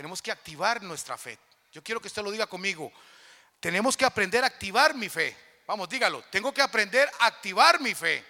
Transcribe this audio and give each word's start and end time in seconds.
tenemos 0.00 0.22
que 0.22 0.32
activar 0.32 0.80
nuestra 0.82 1.18
fe. 1.18 1.38
Yo 1.70 1.84
quiero 1.84 2.00
que 2.00 2.08
usted 2.08 2.22
lo 2.22 2.30
diga 2.30 2.46
conmigo. 2.46 2.90
Tenemos 3.60 3.98
que 3.98 4.06
aprender 4.06 4.42
a 4.42 4.46
activar 4.46 4.94
mi 4.94 5.10
fe. 5.10 5.36
Vamos, 5.66 5.90
dígalo. 5.90 6.24
Tengo 6.30 6.54
que 6.54 6.62
aprender 6.62 7.06
a 7.18 7.26
activar 7.26 7.78
mi 7.82 7.94
fe. 7.94 8.24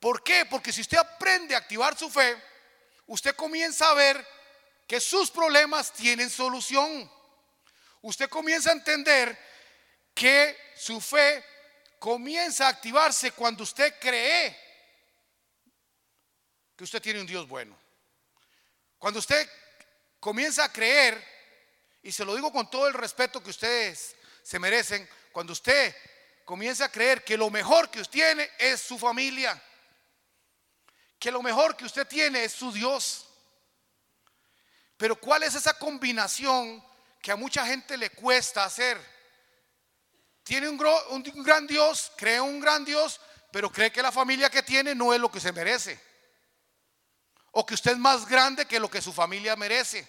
¿Por 0.00 0.22
qué? 0.22 0.46
Porque 0.46 0.72
si 0.72 0.80
usted 0.80 0.96
aprende 0.96 1.54
a 1.54 1.58
activar 1.58 1.98
su 1.98 2.08
fe, 2.08 2.42
usted 3.08 3.36
comienza 3.36 3.90
a 3.90 3.92
ver 3.92 4.26
que 4.86 5.00
sus 5.00 5.30
problemas 5.30 5.92
tienen 5.92 6.30
solución. 6.30 7.12
Usted 8.00 8.30
comienza 8.30 8.70
a 8.70 8.72
entender 8.72 9.38
que 10.14 10.56
su 10.76 10.98
fe 10.98 11.44
comienza 11.98 12.64
a 12.64 12.70
activarse 12.70 13.32
cuando 13.32 13.64
usted 13.64 14.00
cree 14.00 14.58
que 16.74 16.84
usted 16.84 17.02
tiene 17.02 17.20
un 17.20 17.26
Dios 17.26 17.46
bueno. 17.46 17.78
Cuando 18.98 19.20
usted 19.20 19.48
comienza 20.20 20.64
a 20.64 20.72
creer, 20.72 21.22
y 22.02 22.12
se 22.12 22.24
lo 22.24 22.34
digo 22.34 22.52
con 22.52 22.70
todo 22.70 22.88
el 22.88 22.94
respeto 22.94 23.42
que 23.42 23.50
ustedes 23.50 24.16
se 24.42 24.58
merecen, 24.58 25.08
cuando 25.32 25.52
usted 25.52 25.94
comienza 26.44 26.86
a 26.86 26.92
creer 26.92 27.22
que 27.22 27.36
lo 27.36 27.50
mejor 27.50 27.90
que 27.90 28.00
usted 28.00 28.12
tiene 28.12 28.50
es 28.58 28.80
su 28.80 28.98
familia, 28.98 29.62
que 31.18 31.30
lo 31.30 31.42
mejor 31.42 31.76
que 31.76 31.84
usted 31.84 32.06
tiene 32.06 32.44
es 32.44 32.52
su 32.52 32.72
Dios. 32.72 33.26
Pero 34.96 35.16
¿cuál 35.16 35.44
es 35.44 35.54
esa 35.54 35.74
combinación 35.74 36.84
que 37.22 37.30
a 37.30 37.36
mucha 37.36 37.66
gente 37.66 37.96
le 37.96 38.10
cuesta 38.10 38.64
hacer? 38.64 38.98
Tiene 40.42 40.68
un, 40.68 40.78
gran 41.44 41.66
Dios, 41.66 42.10
cree 42.16 42.40
un 42.40 42.58
gran 42.58 42.84
Dios, 42.84 43.20
pero 43.52 43.70
cree 43.70 43.92
que 43.92 44.00
la 44.00 44.10
familia 44.10 44.48
que 44.48 44.62
tiene 44.62 44.94
no 44.94 45.12
es 45.12 45.20
lo 45.20 45.30
que 45.30 45.40
se 45.40 45.52
merece. 45.52 46.00
O 47.52 47.64
que 47.64 47.74
usted 47.74 47.92
es 47.92 47.98
más 47.98 48.26
grande 48.26 48.66
que 48.66 48.80
lo 48.80 48.90
que 48.90 49.02
su 49.02 49.12
familia 49.12 49.56
merece. 49.56 50.06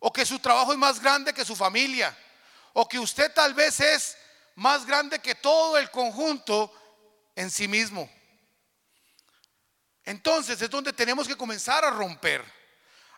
O 0.00 0.12
que 0.12 0.24
su 0.24 0.38
trabajo 0.38 0.72
es 0.72 0.78
más 0.78 1.00
grande 1.00 1.32
que 1.32 1.44
su 1.44 1.56
familia. 1.56 2.16
O 2.72 2.88
que 2.88 2.98
usted 2.98 3.32
tal 3.32 3.54
vez 3.54 3.80
es 3.80 4.16
más 4.54 4.86
grande 4.86 5.18
que 5.18 5.34
todo 5.34 5.78
el 5.78 5.90
conjunto 5.90 6.72
en 7.34 7.50
sí 7.50 7.68
mismo. 7.68 8.10
Entonces 10.04 10.60
es 10.60 10.70
donde 10.70 10.92
tenemos 10.92 11.28
que 11.28 11.36
comenzar 11.36 11.84
a 11.84 11.90
romper. 11.90 12.44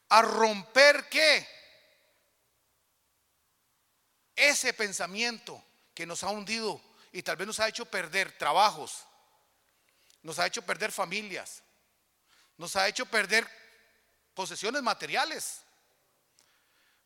¿A 0.09 0.23
romper 0.23 1.09
qué? 1.09 1.49
Ese 4.37 4.73
pensamiento 4.73 5.65
que 5.95 6.07
nos 6.07 6.23
ha 6.23 6.29
hundido 6.29 6.81
y 7.13 7.23
tal 7.23 7.37
vez 7.37 7.47
nos 7.47 7.61
ha 7.61 7.69
hecho 7.69 7.87
perder 7.87 8.37
trabajos, 8.37 9.07
nos 10.23 10.39
ha 10.39 10.47
hecho 10.47 10.63
perder 10.63 10.93
familias, 10.93 11.63
nos 12.63 12.77
ha 12.77 12.87
hecho 12.87 13.05
perder 13.07 13.45
posesiones 14.35 14.81
materiales. 14.85 15.63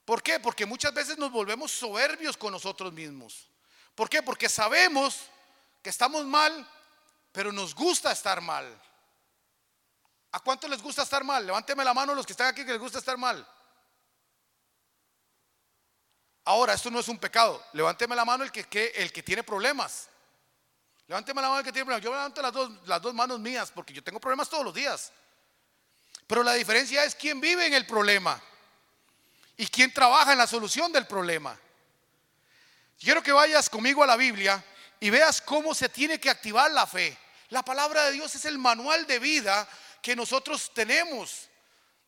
¿Por 0.04 0.22
qué? 0.22 0.38
Porque 0.38 0.66
muchas 0.66 0.92
veces 0.92 1.16
nos 1.16 1.32
volvemos 1.32 1.72
soberbios 1.72 2.36
con 2.36 2.52
nosotros 2.52 2.92
mismos. 2.92 3.48
¿Por 3.94 4.10
qué? 4.10 4.22
Porque 4.22 4.50
sabemos 4.50 5.18
que 5.82 5.88
estamos 5.88 6.26
mal, 6.26 6.70
pero 7.32 7.52
nos 7.52 7.74
gusta 7.74 8.12
estar 8.12 8.42
mal. 8.42 8.66
¿A 10.32 10.40
cuánto 10.40 10.68
les 10.68 10.82
gusta 10.82 11.02
estar 11.02 11.24
mal? 11.24 11.46
Levánteme 11.46 11.82
la 11.82 11.94
mano 11.94 12.14
los 12.14 12.26
que 12.26 12.34
están 12.34 12.48
aquí 12.48 12.62
que 12.62 12.72
les 12.72 12.80
gusta 12.80 12.98
estar 12.98 13.16
mal. 13.16 13.48
Ahora, 16.44 16.74
esto 16.74 16.91
no 16.91 17.00
es 17.00 17.08
un 17.08 17.18
pecado. 17.18 17.64
Levánteme 17.72 18.14
la 18.14 18.26
mano 18.26 18.44
el 18.44 18.52
que, 18.52 18.92
el 18.94 19.10
que 19.10 19.22
tiene 19.22 19.42
problemas. 19.42 20.10
Levánteme 21.06 21.41
la 21.41 21.48
mano 21.48 21.60
el 21.60 21.64
que 21.64 21.72
tiene 21.72 21.86
problemas. 21.86 22.04
Yo 22.04 22.10
levanto 22.10 22.42
las 22.42 22.52
dos, 22.52 22.70
las 22.86 23.00
dos 23.00 23.14
manos 23.14 23.41
mías 23.41 23.72
porque 23.74 23.94
yo 23.94 24.04
tengo 24.04 24.20
problemas 24.20 24.50
todos 24.50 24.62
los 24.62 24.74
días. 24.74 25.12
Pero 26.27 26.42
la 26.42 26.55
diferencia 26.55 27.05
es 27.05 27.14
quién 27.14 27.41
vive 27.41 27.66
en 27.66 27.74
el 27.74 27.86
problema 27.86 28.42
y 29.56 29.66
quién 29.66 29.92
trabaja 29.92 30.32
en 30.32 30.38
la 30.38 30.46
solución 30.46 30.92
del 30.92 31.06
problema. 31.06 31.58
Quiero 32.98 33.22
que 33.22 33.32
vayas 33.32 33.70
conmigo 33.70 34.02
a 34.02 34.06
la 34.06 34.16
Biblia 34.16 34.62
y 35.00 35.10
veas 35.10 35.41
cómo 35.41 35.74
se 35.74 35.88
tiene 35.88 36.19
que 36.19 36.31
activar 36.31 36.70
la 36.70 36.87
fe. 36.87 37.16
La 37.50 37.62
palabra 37.62 38.04
de 38.04 38.12
Dios 38.12 38.34
es 38.34 38.44
el 38.44 38.59
manual 38.59 39.06
de 39.06 39.19
vida 39.19 39.69
que 40.03 40.16
nosotros 40.16 40.72
tenemos. 40.75 41.48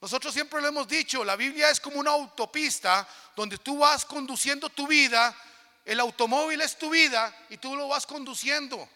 Nosotros 0.01 0.33
siempre 0.33 0.61
lo 0.61 0.69
hemos 0.69 0.89
dicho, 0.89 1.25
la 1.25 1.37
Biblia 1.37 1.71
es 1.71 1.81
como 1.81 1.99
una 1.99 2.13
autopista 2.13 3.07
donde 3.35 3.59
tú 3.59 3.79
vas 3.79 4.05
conduciendo 4.05 4.69
tu 4.69 4.87
vida, 4.87 5.37
el 5.85 5.99
automóvil 6.01 6.61
es 6.61 6.79
tu 6.79 6.91
vida 6.91 7.35
y 7.51 7.57
tú 7.57 7.75
lo 7.75 7.89
vas 7.89 8.07
conduciendo. 8.07 8.89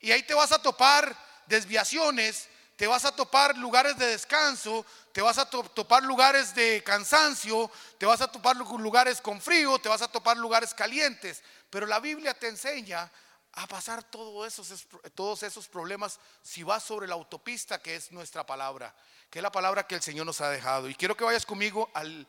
Y 0.00 0.10
ahí 0.10 0.22
te 0.24 0.34
vas 0.34 0.52
a 0.52 0.60
topar 0.60 1.16
desviaciones, 1.46 2.48
te 2.76 2.86
vas 2.86 3.06
a 3.06 3.12
topar 3.12 3.56
lugares 3.56 3.96
de 3.96 4.06
descanso, 4.06 4.84
te 5.12 5.22
vas 5.22 5.38
a 5.38 5.48
topar 5.48 6.02
lugares 6.02 6.54
de 6.54 6.82
cansancio, 6.84 7.70
te 7.96 8.04
vas 8.04 8.20
a 8.20 8.30
topar 8.30 8.54
lugares 8.56 9.22
con 9.22 9.40
frío, 9.40 9.78
te 9.78 9.88
vas 9.88 10.02
a 10.02 10.08
topar 10.08 10.36
lugares 10.36 10.74
calientes. 10.74 11.42
Pero 11.70 11.86
la 11.86 12.00
Biblia 12.00 12.34
te 12.34 12.48
enseña 12.48 13.10
a 13.52 13.66
pasar 13.66 14.02
todos 14.04 14.46
esos, 14.46 14.86
todos 15.14 15.42
esos 15.42 15.68
problemas 15.68 16.20
si 16.42 16.62
vas 16.62 16.82
sobre 16.82 17.08
la 17.08 17.14
autopista 17.14 17.80
que 17.80 17.96
es 17.96 18.12
nuestra 18.12 18.44
palabra, 18.44 18.94
que 19.30 19.38
es 19.38 19.42
la 19.42 19.50
palabra 19.50 19.86
que 19.86 19.94
el 19.94 20.02
Señor 20.02 20.26
nos 20.26 20.42
ha 20.42 20.50
dejado. 20.50 20.90
Y 20.90 20.94
quiero 20.94 21.16
que 21.16 21.24
vayas 21.24 21.46
conmigo 21.46 21.90
al 21.94 22.28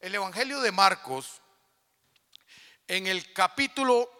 el 0.00 0.14
Evangelio 0.14 0.60
de 0.60 0.70
Marcos, 0.70 1.40
en 2.86 3.06
el 3.06 3.32
capítulo 3.32 4.10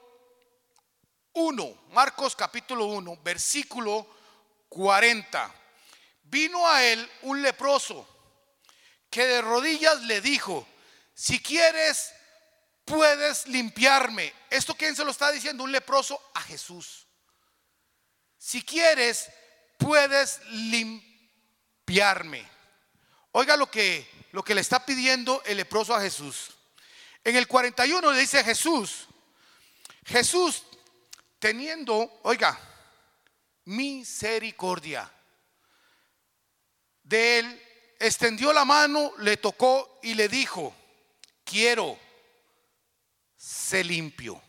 1, 1.35 1.79
Marcos 1.91 2.35
capítulo 2.35 2.87
1, 2.87 3.19
versículo 3.23 4.07
40 4.71 5.64
vino 6.25 6.69
a 6.69 6.83
él 6.83 7.11
un 7.23 7.43
leproso 7.43 8.09
que 9.11 9.27
de 9.27 9.41
rodillas 9.41 10.03
le 10.03 10.21
dijo, 10.21 10.67
si 11.15 11.41
quieres, 11.41 12.13
puedes 12.85 13.47
limpiarme. 13.47 14.33
¿Esto 14.51 14.75
quién 14.75 14.97
se 14.97 15.05
lo 15.05 15.13
está 15.13 15.31
diciendo? 15.31 15.63
Un 15.63 15.73
leproso 15.73 16.21
a 16.35 16.41
Jesús. 16.41 17.07
Si 18.37 18.63
quieres, 18.63 19.31
puedes 19.79 20.41
limpiarme. 20.49 22.45
Oiga 23.33 23.57
lo 23.57 23.71
que, 23.71 24.09
lo 24.33 24.43
que 24.43 24.55
le 24.55 24.61
está 24.61 24.85
pidiendo 24.85 25.43
el 25.47 25.59
leproso 25.59 25.95
a 25.95 26.01
Jesús. 26.01 26.51
En 27.23 27.37
el 27.37 27.47
41 27.47 28.13
le 28.13 28.19
dice 28.19 28.43
Jesús, 28.43 29.07
Jesús 30.05 30.65
teniendo, 31.39 32.21
oiga, 32.25 32.59
misericordia 33.65 35.14
de 37.05 37.39
él, 37.39 37.63
extendió 38.01 38.53
la 38.53 38.65
mano, 38.65 39.13
le 39.19 39.37
tocó 39.37 40.01
y 40.03 40.15
le 40.15 40.29
dijo, 40.29 40.75
quiero, 41.45 41.99
sé 43.37 43.85
limpio. 43.85 44.43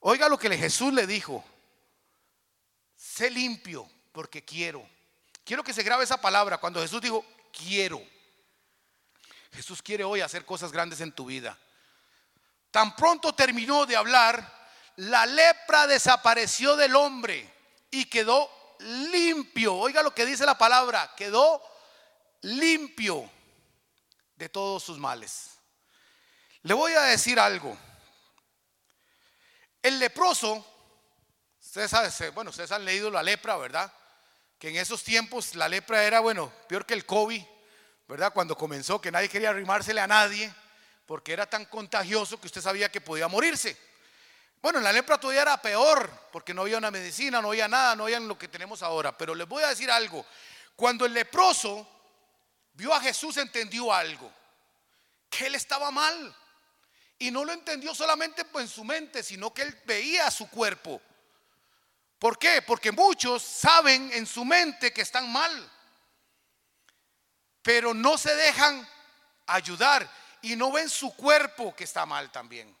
Oiga 0.00 0.28
lo 0.28 0.38
que 0.38 0.56
Jesús 0.56 0.92
le 0.92 1.06
dijo, 1.06 1.44
sé 2.96 3.30
limpio 3.30 3.88
porque 4.12 4.44
quiero. 4.44 4.88
Quiero 5.44 5.62
que 5.62 5.72
se 5.72 5.82
grabe 5.82 6.04
esa 6.04 6.20
palabra 6.20 6.58
cuando 6.58 6.80
Jesús 6.80 7.00
dijo, 7.00 7.24
quiero. 7.52 8.02
Jesús 9.52 9.82
quiere 9.82 10.04
hoy 10.04 10.20
hacer 10.20 10.44
cosas 10.44 10.72
grandes 10.72 11.00
en 11.00 11.12
tu 11.12 11.26
vida. 11.26 11.58
Tan 12.70 12.94
pronto 12.96 13.34
terminó 13.34 13.86
de 13.86 13.96
hablar, 13.96 14.70
la 14.96 15.24
lepra 15.26 15.86
desapareció 15.86 16.76
del 16.76 16.94
hombre 16.96 17.50
y 17.90 18.04
quedó 18.06 18.50
limpio. 18.78 19.74
Oiga 19.74 20.02
lo 20.02 20.14
que 20.14 20.26
dice 20.26 20.46
la 20.46 20.56
palabra, 20.56 21.12
quedó 21.16 21.62
limpio 22.42 23.30
de 24.36 24.48
todos 24.48 24.82
sus 24.82 24.98
males. 24.98 25.58
Le 26.62 26.74
voy 26.74 26.92
a 26.92 27.02
decir 27.02 27.38
algo. 27.38 27.76
El 29.82 29.98
leproso, 29.98 30.64
bueno, 32.34 32.50
ustedes 32.50 32.72
han 32.72 32.84
leído 32.84 33.10
la 33.10 33.22
lepra, 33.22 33.56
¿verdad? 33.56 33.92
Que 34.58 34.70
en 34.70 34.76
esos 34.76 35.04
tiempos 35.04 35.54
la 35.54 35.68
lepra 35.68 36.02
era, 36.04 36.20
bueno, 36.20 36.52
peor 36.68 36.84
que 36.84 36.94
el 36.94 37.06
COVID, 37.06 37.42
¿verdad? 38.08 38.32
Cuando 38.32 38.56
comenzó, 38.56 39.00
que 39.00 39.12
nadie 39.12 39.28
quería 39.28 39.50
arrimársele 39.50 40.00
a 40.00 40.06
nadie, 40.06 40.52
porque 41.06 41.32
era 41.32 41.46
tan 41.46 41.64
contagioso 41.66 42.40
que 42.40 42.48
usted 42.48 42.60
sabía 42.60 42.90
que 42.90 43.00
podía 43.00 43.28
morirse. 43.28 43.87
Bueno, 44.60 44.78
en 44.78 44.84
la 44.84 44.92
lepra 44.92 45.18
todavía 45.18 45.42
era 45.42 45.62
peor, 45.62 46.10
porque 46.32 46.52
no 46.52 46.62
había 46.62 46.78
una 46.78 46.90
medicina, 46.90 47.40
no 47.40 47.50
había 47.50 47.68
nada, 47.68 47.94
no 47.94 48.04
había 48.04 48.18
lo 48.18 48.36
que 48.36 48.48
tenemos 48.48 48.82
ahora. 48.82 49.16
Pero 49.16 49.34
les 49.34 49.46
voy 49.46 49.62
a 49.62 49.68
decir 49.68 49.90
algo. 49.90 50.26
Cuando 50.74 51.06
el 51.06 51.12
leproso 51.12 51.86
vio 52.74 52.92
a 52.92 53.00
Jesús, 53.00 53.36
entendió 53.36 53.92
algo. 53.92 54.32
Que 55.30 55.46
él 55.46 55.54
estaba 55.54 55.90
mal. 55.90 56.34
Y 57.18 57.30
no 57.30 57.44
lo 57.44 57.52
entendió 57.52 57.94
solamente 57.94 58.46
en 58.54 58.68
su 58.68 58.84
mente, 58.84 59.22
sino 59.22 59.52
que 59.52 59.62
él 59.62 59.80
veía 59.84 60.30
su 60.30 60.48
cuerpo. 60.48 61.00
¿Por 62.18 62.38
qué? 62.38 62.62
Porque 62.62 62.90
muchos 62.90 63.42
saben 63.42 64.10
en 64.12 64.26
su 64.26 64.44
mente 64.44 64.92
que 64.92 65.02
están 65.02 65.30
mal. 65.30 65.70
Pero 67.62 67.94
no 67.94 68.18
se 68.18 68.34
dejan 68.34 68.88
ayudar 69.46 70.08
y 70.42 70.56
no 70.56 70.72
ven 70.72 70.88
su 70.88 71.14
cuerpo 71.14 71.74
que 71.74 71.84
está 71.84 72.06
mal 72.06 72.30
también. 72.30 72.77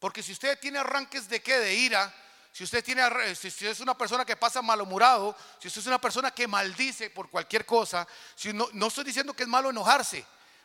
Porque 0.00 0.22
si 0.22 0.32
usted 0.32 0.58
tiene 0.58 0.78
arranques 0.78 1.28
de 1.28 1.40
qué? 1.40 1.58
De 1.58 1.74
ira, 1.74 2.12
si 2.52 2.64
usted 2.64 2.82
tiene, 2.82 3.02
si 3.36 3.48
usted 3.48 3.68
es 3.68 3.80
una 3.80 3.96
persona 3.96 4.24
que 4.24 4.34
pasa 4.34 4.62
malhumorado, 4.62 5.36
si 5.60 5.68
usted 5.68 5.82
es 5.82 5.86
una 5.86 6.00
persona 6.00 6.32
que 6.32 6.48
maldice 6.48 7.10
por 7.10 7.30
cualquier 7.30 7.64
cosa, 7.64 8.08
no, 8.54 8.68
no 8.72 8.86
estoy 8.88 9.04
diciendo 9.04 9.34
que 9.34 9.44
es 9.44 9.48
malo 9.48 9.70
enojarse, 9.70 10.24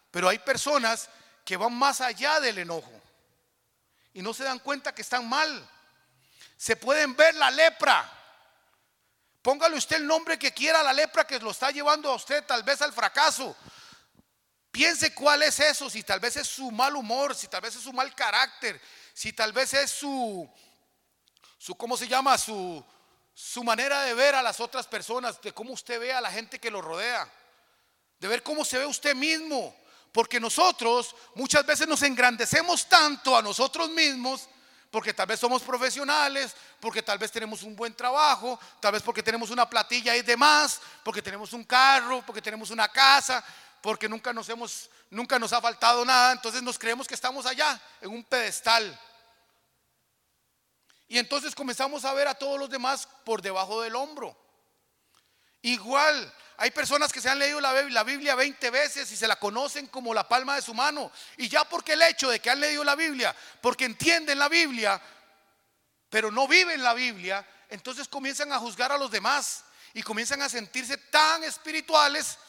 pero 0.09 0.29
hay 0.29 0.39
personas 0.39 1.09
que 1.43 1.57
van 1.57 1.73
más 1.73 2.01
allá 2.01 2.39
del 2.39 2.57
enojo 2.59 2.91
y 4.13 4.21
no 4.21 4.33
se 4.33 4.45
dan 4.45 4.59
cuenta 4.59 4.95
que 4.95 5.01
están 5.01 5.27
mal. 5.27 5.69
Se 6.57 6.77
pueden 6.77 7.15
ver 7.15 7.35
la 7.35 7.51
lepra. 7.51 8.09
Póngale 9.41 9.75
usted 9.75 9.97
el 9.97 10.07
nombre 10.07 10.39
que 10.39 10.53
quiera 10.53 10.79
a 10.79 10.83
la 10.83 10.93
lepra 10.93 11.27
que 11.27 11.39
lo 11.39 11.51
está 11.51 11.69
llevando 11.69 12.09
a 12.09 12.15
usted 12.15 12.43
tal 12.45 12.63
vez 12.63 12.81
al 12.81 12.93
fracaso. 12.93 13.55
Piense 14.71 15.13
cuál 15.13 15.43
es 15.43 15.59
eso, 15.59 15.89
si 15.89 16.03
tal 16.03 16.19
vez 16.19 16.35
es 16.37 16.47
su 16.47 16.71
mal 16.71 16.95
humor, 16.95 17.35
si 17.35 17.47
tal 17.47 17.61
vez 17.61 17.75
es 17.75 17.81
su 17.81 17.93
mal 17.93 18.13
carácter, 18.15 18.81
si 19.15 19.31
tal 19.31 19.53
vez 19.53 19.73
es 19.73 19.91
su, 19.91 20.47
su 21.57 21.73
¿cómo 21.75 21.95
se 21.95 22.05
llama? 22.05 22.37
Su, 22.37 22.83
su 23.33 23.63
manera 23.63 24.01
de 24.01 24.13
ver 24.13 24.35
a 24.35 24.43
las 24.43 24.59
otras 24.59 24.85
personas, 24.87 25.41
de 25.41 25.53
cómo 25.53 25.71
usted 25.71 26.01
ve 26.01 26.11
a 26.11 26.19
la 26.19 26.29
gente 26.29 26.59
que 26.59 26.69
lo 26.69 26.81
rodea, 26.81 27.25
de 28.19 28.27
ver 28.27 28.43
cómo 28.43 28.65
se 28.65 28.77
ve 28.77 28.85
usted 28.85 29.15
mismo. 29.15 29.73
Porque 30.11 30.37
nosotros 30.37 31.15
muchas 31.33 31.65
veces 31.65 31.87
nos 31.87 32.01
engrandecemos 32.01 32.87
tanto 32.89 33.37
a 33.37 33.41
nosotros 33.41 33.89
mismos 33.89 34.49
porque 34.91 35.13
tal 35.13 35.27
vez 35.27 35.39
somos 35.39 35.61
profesionales, 35.61 36.53
porque 36.79 37.01
tal 37.01 37.17
vez 37.17 37.31
tenemos 37.31 37.63
un 37.63 37.75
buen 37.75 37.93
trabajo, 37.93 38.59
tal 38.79 38.93
vez 38.93 39.01
porque 39.01 39.23
tenemos 39.23 39.49
una 39.49 39.69
platilla 39.69 40.15
y 40.15 40.21
demás, 40.21 40.79
porque 41.03 41.21
tenemos 41.21 41.51
un 41.53 41.63
carro, 41.63 42.21
porque 42.25 42.41
tenemos 42.41 42.69
una 42.69 42.87
casa, 42.89 43.43
porque 43.85 44.09
nunca 44.09 44.33
nos 44.33 44.49
hemos 44.49 44.89
nunca 45.11 45.37
nos 45.37 45.53
ha 45.53 45.61
faltado 45.61 46.03
nada, 46.03 46.31
entonces 46.31 46.63
nos 46.63 46.79
creemos 46.79 47.07
que 47.07 47.13
estamos 47.13 47.45
allá 47.45 47.79
en 48.01 48.09
un 48.09 48.23
pedestal. 48.23 48.99
Y 51.07 51.19
entonces 51.19 51.53
comenzamos 51.53 52.03
a 52.03 52.11
ver 52.15 52.27
a 52.27 52.33
todos 52.33 52.59
los 52.59 52.67
demás 52.67 53.07
por 53.23 53.43
debajo 53.43 53.83
del 53.83 53.95
hombro. 53.95 54.35
Igual, 55.61 56.33
hay 56.57 56.71
personas 56.71 57.13
que 57.13 57.21
se 57.21 57.29
han 57.29 57.37
leído 57.37 57.61
la 57.61 58.03
Biblia 58.03 58.33
20 58.33 58.71
veces 58.71 59.11
y 59.11 59.15
se 59.15 59.27
la 59.27 59.35
conocen 59.35 59.85
como 59.85 60.15
la 60.15 60.27
palma 60.27 60.55
de 60.55 60.63
su 60.63 60.73
mano. 60.73 61.11
Y 61.37 61.47
ya 61.47 61.63
porque 61.63 61.93
el 61.93 62.01
hecho 62.01 62.31
de 62.31 62.39
que 62.39 62.49
han 62.49 62.59
leído 62.59 62.83
la 62.83 62.95
Biblia, 62.95 63.35
porque 63.61 63.85
entienden 63.85 64.39
la 64.39 64.49
Biblia, 64.49 64.99
pero 66.09 66.31
no 66.31 66.47
viven 66.47 66.81
la 66.81 66.95
Biblia, 66.95 67.47
entonces 67.69 68.07
comienzan 68.07 68.51
a 68.51 68.57
juzgar 68.57 68.91
a 68.91 68.97
los 68.97 69.11
demás 69.11 69.63
y 69.93 70.01
comienzan 70.01 70.41
a 70.41 70.49
sentirse 70.49 70.97
tan 70.97 71.43
espirituales 71.43 72.39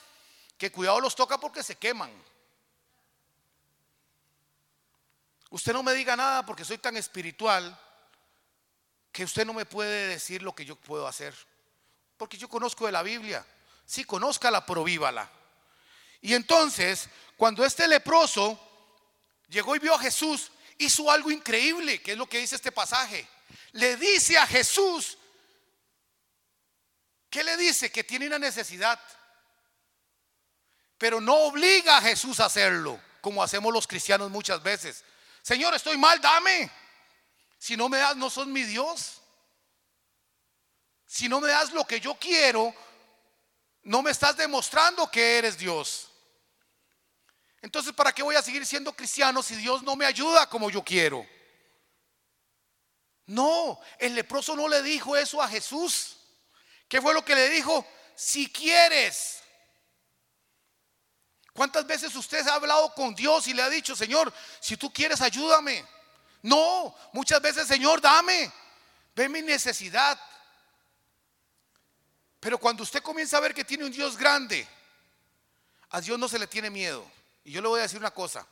que 0.58 0.72
cuidado 0.72 1.00
los 1.00 1.14
toca 1.14 1.38
porque 1.38 1.62
se 1.62 1.76
queman. 1.76 2.10
Usted 5.50 5.72
no 5.72 5.82
me 5.82 5.94
diga 5.94 6.16
nada 6.16 6.44
porque 6.44 6.64
soy 6.64 6.78
tan 6.78 6.96
espiritual 6.96 7.78
que 9.12 9.24
usted 9.24 9.46
no 9.46 9.54
me 9.54 9.64
puede 9.64 10.08
decir 10.08 10.42
lo 10.42 10.54
que 10.54 10.64
yo 10.64 10.76
puedo 10.76 11.06
hacer. 11.06 11.34
Porque 12.16 12.36
yo 12.36 12.48
conozco 12.48 12.86
de 12.86 12.92
la 12.92 13.02
Biblia. 13.02 13.46
Sí, 13.84 14.04
conózcala, 14.04 14.66
pero 14.66 14.84
vívala. 14.84 15.30
Y 16.20 16.34
entonces, 16.34 17.08
cuando 17.36 17.64
este 17.64 17.86
leproso 17.86 18.58
llegó 19.48 19.76
y 19.76 19.78
vio 19.78 19.94
a 19.94 19.98
Jesús, 19.98 20.50
hizo 20.78 21.10
algo 21.10 21.30
increíble, 21.30 22.02
que 22.02 22.12
es 22.12 22.18
lo 22.18 22.28
que 22.28 22.38
dice 22.38 22.56
este 22.56 22.72
pasaje. 22.72 23.28
Le 23.72 23.96
dice 23.96 24.36
a 24.36 24.46
Jesús, 24.46 25.16
¿qué 27.30 27.44
le 27.44 27.56
dice? 27.56 27.92
Que 27.92 28.04
tiene 28.04 28.26
una 28.26 28.38
necesidad. 28.38 29.00
Pero 30.98 31.20
no 31.20 31.34
obliga 31.34 31.98
a 31.98 32.02
Jesús 32.02 32.40
a 32.40 32.46
hacerlo, 32.46 33.00
como 33.20 33.42
hacemos 33.42 33.72
los 33.72 33.86
cristianos 33.86 34.30
muchas 34.30 34.62
veces. 34.62 35.04
Señor, 35.42 35.74
estoy 35.74 35.96
mal, 35.96 36.20
dame. 36.20 36.70
Si 37.58 37.76
no 37.76 37.88
me 37.88 37.98
das, 37.98 38.16
no 38.16 38.30
son 38.30 38.52
mi 38.52 38.62
Dios. 38.62 39.20
Si 41.06 41.28
no 41.28 41.40
me 41.40 41.48
das 41.48 41.72
lo 41.72 41.86
que 41.86 42.00
yo 42.00 42.14
quiero, 42.14 42.74
no 43.82 44.02
me 44.02 44.10
estás 44.10 44.36
demostrando 44.36 45.10
que 45.10 45.38
eres 45.38 45.56
Dios. 45.56 46.10
Entonces, 47.62 47.92
¿para 47.92 48.12
qué 48.12 48.22
voy 48.22 48.36
a 48.36 48.42
seguir 48.42 48.64
siendo 48.66 48.92
cristiano 48.92 49.42
si 49.42 49.54
Dios 49.56 49.82
no 49.82 49.96
me 49.96 50.06
ayuda 50.06 50.48
como 50.48 50.70
yo 50.70 50.82
quiero? 50.82 51.26
No, 53.26 53.80
el 53.98 54.14
leproso 54.14 54.54
no 54.54 54.68
le 54.68 54.82
dijo 54.82 55.16
eso 55.16 55.42
a 55.42 55.48
Jesús. 55.48 56.16
¿Qué 56.88 57.00
fue 57.00 57.12
lo 57.12 57.24
que 57.24 57.34
le 57.34 57.48
dijo? 57.48 57.86
Si 58.14 58.50
quieres. 58.50 59.42
¿Cuántas 61.56 61.86
veces 61.86 62.14
usted 62.14 62.46
ha 62.46 62.54
hablado 62.54 62.92
con 62.92 63.14
Dios 63.14 63.48
y 63.48 63.54
le 63.54 63.62
ha 63.62 63.70
dicho, 63.70 63.96
Señor, 63.96 64.32
si 64.60 64.76
tú 64.76 64.92
quieres, 64.92 65.22
ayúdame? 65.22 65.84
No, 66.42 66.94
muchas 67.14 67.40
veces, 67.40 67.66
Señor, 67.66 68.00
dame. 68.00 68.52
Ve 69.14 69.28
mi 69.30 69.40
necesidad. 69.40 70.20
Pero 72.38 72.58
cuando 72.58 72.82
usted 72.82 73.02
comienza 73.02 73.38
a 73.38 73.40
ver 73.40 73.54
que 73.54 73.64
tiene 73.64 73.86
un 73.86 73.90
Dios 73.90 74.18
grande, 74.18 74.68
a 75.88 76.00
Dios 76.02 76.18
no 76.18 76.28
se 76.28 76.38
le 76.38 76.46
tiene 76.46 76.68
miedo. 76.68 77.10
Y 77.42 77.52
yo 77.52 77.62
le 77.62 77.68
voy 77.68 77.80
a 77.80 77.84
decir 77.84 77.98
una 77.98 78.10
cosa. 78.10 78.46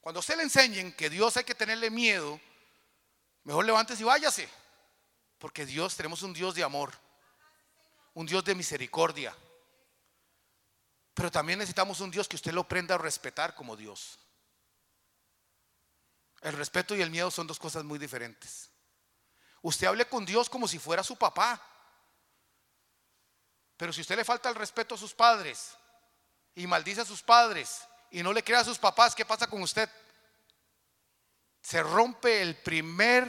Cuando 0.00 0.20
usted 0.20 0.36
le 0.36 0.44
enseñen 0.44 0.92
que 0.92 1.10
Dios 1.10 1.36
hay 1.36 1.42
que 1.42 1.56
tenerle 1.56 1.90
miedo, 1.90 2.40
mejor 3.42 3.64
levántese 3.64 4.02
y 4.02 4.06
váyase. 4.06 4.48
Porque 5.40 5.66
Dios, 5.66 5.96
tenemos 5.96 6.22
un 6.22 6.32
Dios 6.32 6.54
de 6.54 6.62
amor, 6.62 6.94
un 8.14 8.24
Dios 8.24 8.44
de 8.44 8.54
misericordia. 8.54 9.34
Pero 11.16 11.30
también 11.30 11.58
necesitamos 11.58 12.00
un 12.00 12.10
Dios 12.10 12.28
que 12.28 12.36
usted 12.36 12.52
lo 12.52 12.60
aprenda 12.60 12.94
a 12.94 12.98
respetar 12.98 13.54
como 13.54 13.74
Dios. 13.74 14.18
El 16.42 16.52
respeto 16.52 16.94
y 16.94 17.00
el 17.00 17.10
miedo 17.10 17.30
son 17.30 17.46
dos 17.46 17.58
cosas 17.58 17.84
muy 17.84 17.98
diferentes. 17.98 18.68
Usted 19.62 19.86
hable 19.86 20.06
con 20.06 20.26
Dios 20.26 20.50
como 20.50 20.68
si 20.68 20.78
fuera 20.78 21.02
su 21.02 21.16
papá. 21.16 21.58
Pero 23.78 23.94
si 23.94 24.02
usted 24.02 24.14
le 24.14 24.26
falta 24.26 24.50
el 24.50 24.56
respeto 24.56 24.94
a 24.94 24.98
sus 24.98 25.14
padres 25.14 25.74
y 26.54 26.66
maldice 26.66 27.00
a 27.00 27.06
sus 27.06 27.22
padres 27.22 27.80
y 28.10 28.22
no 28.22 28.30
le 28.34 28.44
crea 28.44 28.60
a 28.60 28.64
sus 28.64 28.78
papás, 28.78 29.14
¿qué 29.14 29.24
pasa 29.24 29.46
con 29.46 29.62
usted? 29.62 29.88
Se 31.62 31.82
rompe 31.82 32.42
el 32.42 32.56
primer, 32.56 33.26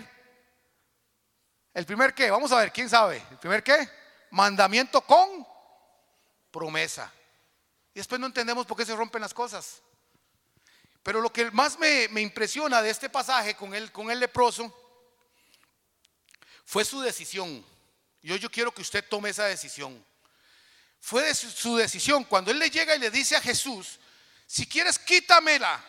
el 1.73 1.85
primer 1.85 2.13
qué, 2.13 2.29
vamos 2.29 2.51
a 2.51 2.57
ver, 2.57 2.73
¿quién 2.73 2.89
sabe? 2.89 3.25
¿El 3.31 3.37
primer 3.37 3.63
qué? 3.63 3.89
Mandamiento 4.31 4.99
con 4.99 5.47
promesa. 6.51 7.13
Y 7.97 7.99
después 7.99 8.21
no 8.21 8.27
entendemos 8.27 8.67
por 8.67 8.77
qué 8.77 8.85
se 8.85 8.95
rompen 8.95 9.21
las 9.23 9.33
cosas. 9.33 9.81
Pero 11.01 11.19
lo 11.19 11.33
que 11.33 11.49
más 11.49 11.79
me, 11.79 12.03
impresiona 12.21 12.79
de 12.79 12.91
este 12.91 13.09
pasaje 13.09 13.55
con 13.55 13.73
el, 13.73 13.91
con 13.91 14.11
el 14.11 14.19
leproso 14.19 14.71
fue 16.63 16.85
su 16.85 17.01
decisión. 17.01 17.65
Y 18.21 18.37
yo 18.37 18.51
quiero 18.51 18.71
que 18.71 18.83
usted 18.83 19.03
tome 19.09 19.31
esa 19.31 19.45
decisión. 19.45 20.05
Fue 20.99 21.33
su 21.33 21.75
decisión. 21.75 22.23
Cuando 22.25 22.51
él 22.51 22.59
le 22.59 22.69
llega 22.69 22.95
y 22.95 22.99
le 22.99 23.09
dice 23.09 23.35
a 23.35 23.41
Jesús, 23.41 23.97
si 24.45 24.67
quieres 24.67 24.99
quítamela. 24.99 25.83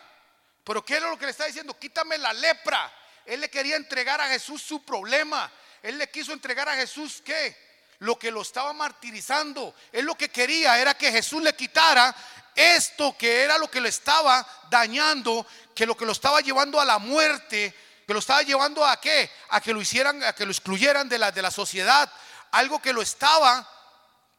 Pero 0.63 0.83
¿qué 0.83 0.95
era 0.95 1.11
lo 1.11 1.19
que 1.19 1.25
le 1.25 1.31
está 1.31 1.45
diciendo? 1.45 1.77
Quítame 1.77 2.17
la 2.17 2.33
lepra. 2.33 2.91
Él 3.23 3.39
le 3.39 3.51
quería 3.51 3.75
entregar 3.75 4.19
a 4.19 4.29
Jesús 4.29 4.63
su 4.63 4.83
problema. 4.83 5.51
Él 5.83 5.99
le 5.99 6.09
quiso 6.09 6.33
entregar 6.33 6.69
a 6.69 6.75
Jesús 6.75 7.21
qué? 7.23 7.68
Lo 7.99 8.17
que 8.17 8.31
lo 8.31 8.41
estaba 8.41 8.73
martirizando. 8.73 9.75
Él 9.91 10.05
lo 10.05 10.15
que 10.15 10.29
quería 10.29 10.79
era 10.79 10.93
que 10.93 11.11
Jesús 11.11 11.41
le 11.43 11.55
quitara 11.55 12.15
esto 12.55 13.15
que 13.17 13.43
era 13.43 13.57
lo 13.57 13.69
que 13.69 13.79
lo 13.79 13.87
estaba 13.87 14.45
dañando, 14.69 15.45
que 15.75 15.85
lo 15.85 15.95
que 15.95 16.05
lo 16.05 16.11
estaba 16.11 16.41
llevando 16.41 16.79
a 16.79 16.85
la 16.85 16.97
muerte, 16.97 17.73
que 18.05 18.13
lo 18.13 18.19
estaba 18.19 18.41
llevando 18.41 18.85
a 18.85 18.99
qué? 18.99 19.29
A 19.49 19.61
que 19.61 19.73
lo 19.73 19.81
hicieran, 19.81 20.23
a 20.23 20.33
que 20.33 20.45
lo 20.45 20.51
excluyeran 20.51 21.07
de 21.07 21.19
la, 21.19 21.31
de 21.31 21.41
la 21.41 21.51
sociedad. 21.51 22.11
Algo 22.51 22.81
que 22.81 22.93
lo 22.93 23.01
estaba, 23.01 23.67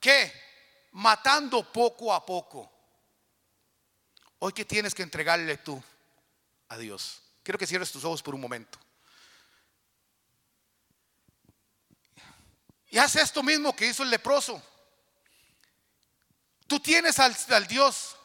¿qué? 0.01 0.41
matando 0.93 1.63
poco 1.73 2.13
a 2.13 2.25
poco. 2.25 2.71
Hoy 4.41 4.53
que 4.53 4.65
tienes 4.65 4.95
que 4.95 5.03
entregarle 5.03 5.59
tú 5.59 5.83
a 6.69 6.79
Dios. 6.79 7.21
Quiero 7.43 7.59
que 7.59 7.67
cierres 7.67 7.93
tus 7.93 8.05
ojos 8.05 8.23
por 8.23 8.35
un 8.35 8.41
momento. 8.41 8.79
Y 12.91 12.99
haz 12.99 13.17
esto 13.17 13.43
mismo 13.43 13.75
que 13.75 13.87
hizo 13.87 14.03
el 14.03 14.11
leproso. 14.11 14.63
Tú 16.67 16.81
tienes 16.81 17.19
al, 17.19 17.37
al, 17.51 17.67
Dios, 17.67 18.17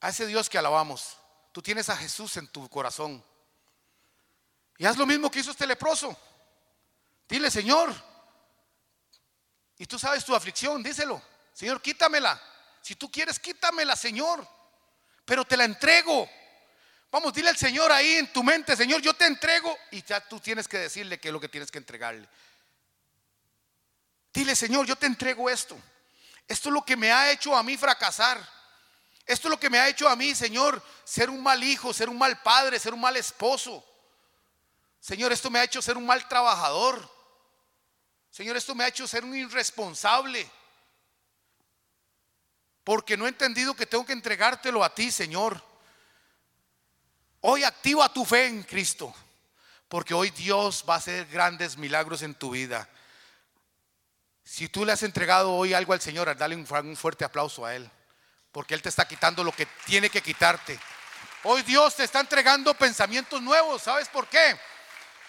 a 0.00 0.08
ese 0.08 0.26
Dios 0.26 0.48
que 0.48 0.58
alabamos. 0.58 1.16
Tú 1.52 1.62
tienes 1.62 1.88
a 1.88 1.96
Jesús 1.96 2.36
en 2.36 2.48
tu 2.48 2.68
corazón. 2.68 3.24
Y 4.78 4.86
haz 4.86 4.96
lo 4.96 5.06
mismo 5.06 5.30
que 5.30 5.40
hizo 5.40 5.50
este 5.50 5.66
leproso. 5.66 6.16
Dile, 7.28 7.50
Señor, 7.50 7.94
y 9.80 9.86
tú 9.86 9.98
sabes 9.98 10.24
tu 10.24 10.34
aflicción, 10.34 10.82
díselo. 10.82 11.22
Señor, 11.54 11.80
quítamela. 11.80 12.40
Si 12.82 12.96
tú 12.96 13.10
quieres, 13.10 13.38
quítamela, 13.38 13.96
Señor. 13.96 14.46
Pero 15.24 15.44
te 15.44 15.56
la 15.56 15.64
entrego. 15.64 16.28
Vamos, 17.10 17.32
dile 17.32 17.48
al 17.48 17.56
Señor 17.56 17.90
ahí 17.90 18.16
en 18.16 18.32
tu 18.32 18.42
mente, 18.42 18.76
Señor, 18.76 19.00
yo 19.00 19.14
te 19.14 19.26
entrego. 19.26 19.76
Y 19.90 20.02
ya 20.02 20.20
tú 20.20 20.38
tienes 20.38 20.68
que 20.68 20.76
decirle 20.78 21.18
qué 21.18 21.28
es 21.28 21.32
lo 21.32 21.40
que 21.40 21.48
tienes 21.48 21.70
que 21.70 21.78
entregarle. 21.78 22.28
Dile, 24.32 24.54
Señor, 24.54 24.86
yo 24.86 24.96
te 24.96 25.06
entrego 25.06 25.50
esto. 25.50 25.76
Esto 26.46 26.68
es 26.68 26.72
lo 26.72 26.84
que 26.84 26.96
me 26.96 27.12
ha 27.12 27.30
hecho 27.30 27.56
a 27.56 27.62
mí 27.62 27.76
fracasar. 27.76 28.38
Esto 29.26 29.48
es 29.48 29.50
lo 29.50 29.60
que 29.60 29.70
me 29.70 29.78
ha 29.78 29.88
hecho 29.88 30.08
a 30.08 30.16
mí, 30.16 30.34
Señor, 30.34 30.82
ser 31.04 31.30
un 31.30 31.42
mal 31.42 31.62
hijo, 31.62 31.92
ser 31.92 32.08
un 32.08 32.18
mal 32.18 32.40
padre, 32.42 32.78
ser 32.78 32.92
un 32.92 33.00
mal 33.00 33.16
esposo. 33.16 33.84
Señor, 34.98 35.32
esto 35.32 35.50
me 35.50 35.58
ha 35.58 35.64
hecho 35.64 35.80
ser 35.80 35.96
un 35.96 36.04
mal 36.04 36.26
trabajador. 36.28 37.08
Señor, 38.30 38.56
esto 38.56 38.74
me 38.74 38.84
ha 38.84 38.88
hecho 38.88 39.06
ser 39.06 39.24
un 39.24 39.34
irresponsable. 39.34 40.50
Porque 42.84 43.16
no 43.16 43.26
he 43.26 43.28
entendido 43.28 43.74
que 43.74 43.86
tengo 43.86 44.04
que 44.04 44.12
entregártelo 44.12 44.82
a 44.82 44.94
ti, 44.94 45.10
Señor. 45.10 45.62
Hoy 47.42 47.64
activa 47.64 48.12
tu 48.12 48.24
fe 48.24 48.46
en 48.46 48.62
Cristo. 48.62 49.14
Porque 49.88 50.14
hoy 50.14 50.30
Dios 50.30 50.84
va 50.88 50.94
a 50.94 50.98
hacer 50.98 51.26
grandes 51.26 51.76
milagros 51.76 52.22
en 52.22 52.34
tu 52.34 52.50
vida. 52.50 52.88
Si 54.60 54.68
tú 54.68 54.84
le 54.84 54.92
has 54.92 55.02
entregado 55.02 55.54
hoy 55.54 55.72
algo 55.72 55.94
al 55.94 56.02
Señor, 56.02 56.36
dale 56.36 56.54
un 56.54 56.66
fuerte 56.94 57.24
aplauso 57.24 57.64
a 57.64 57.74
Él. 57.74 57.90
Porque 58.52 58.74
Él 58.74 58.82
te 58.82 58.90
está 58.90 59.08
quitando 59.08 59.42
lo 59.42 59.52
que 59.52 59.64
tiene 59.86 60.10
que 60.10 60.20
quitarte. 60.20 60.78
Hoy 61.44 61.62
Dios 61.62 61.96
te 61.96 62.04
está 62.04 62.20
entregando 62.20 62.74
pensamientos 62.74 63.40
nuevos. 63.40 63.80
¿Sabes 63.80 64.08
por 64.08 64.28
qué? 64.28 64.60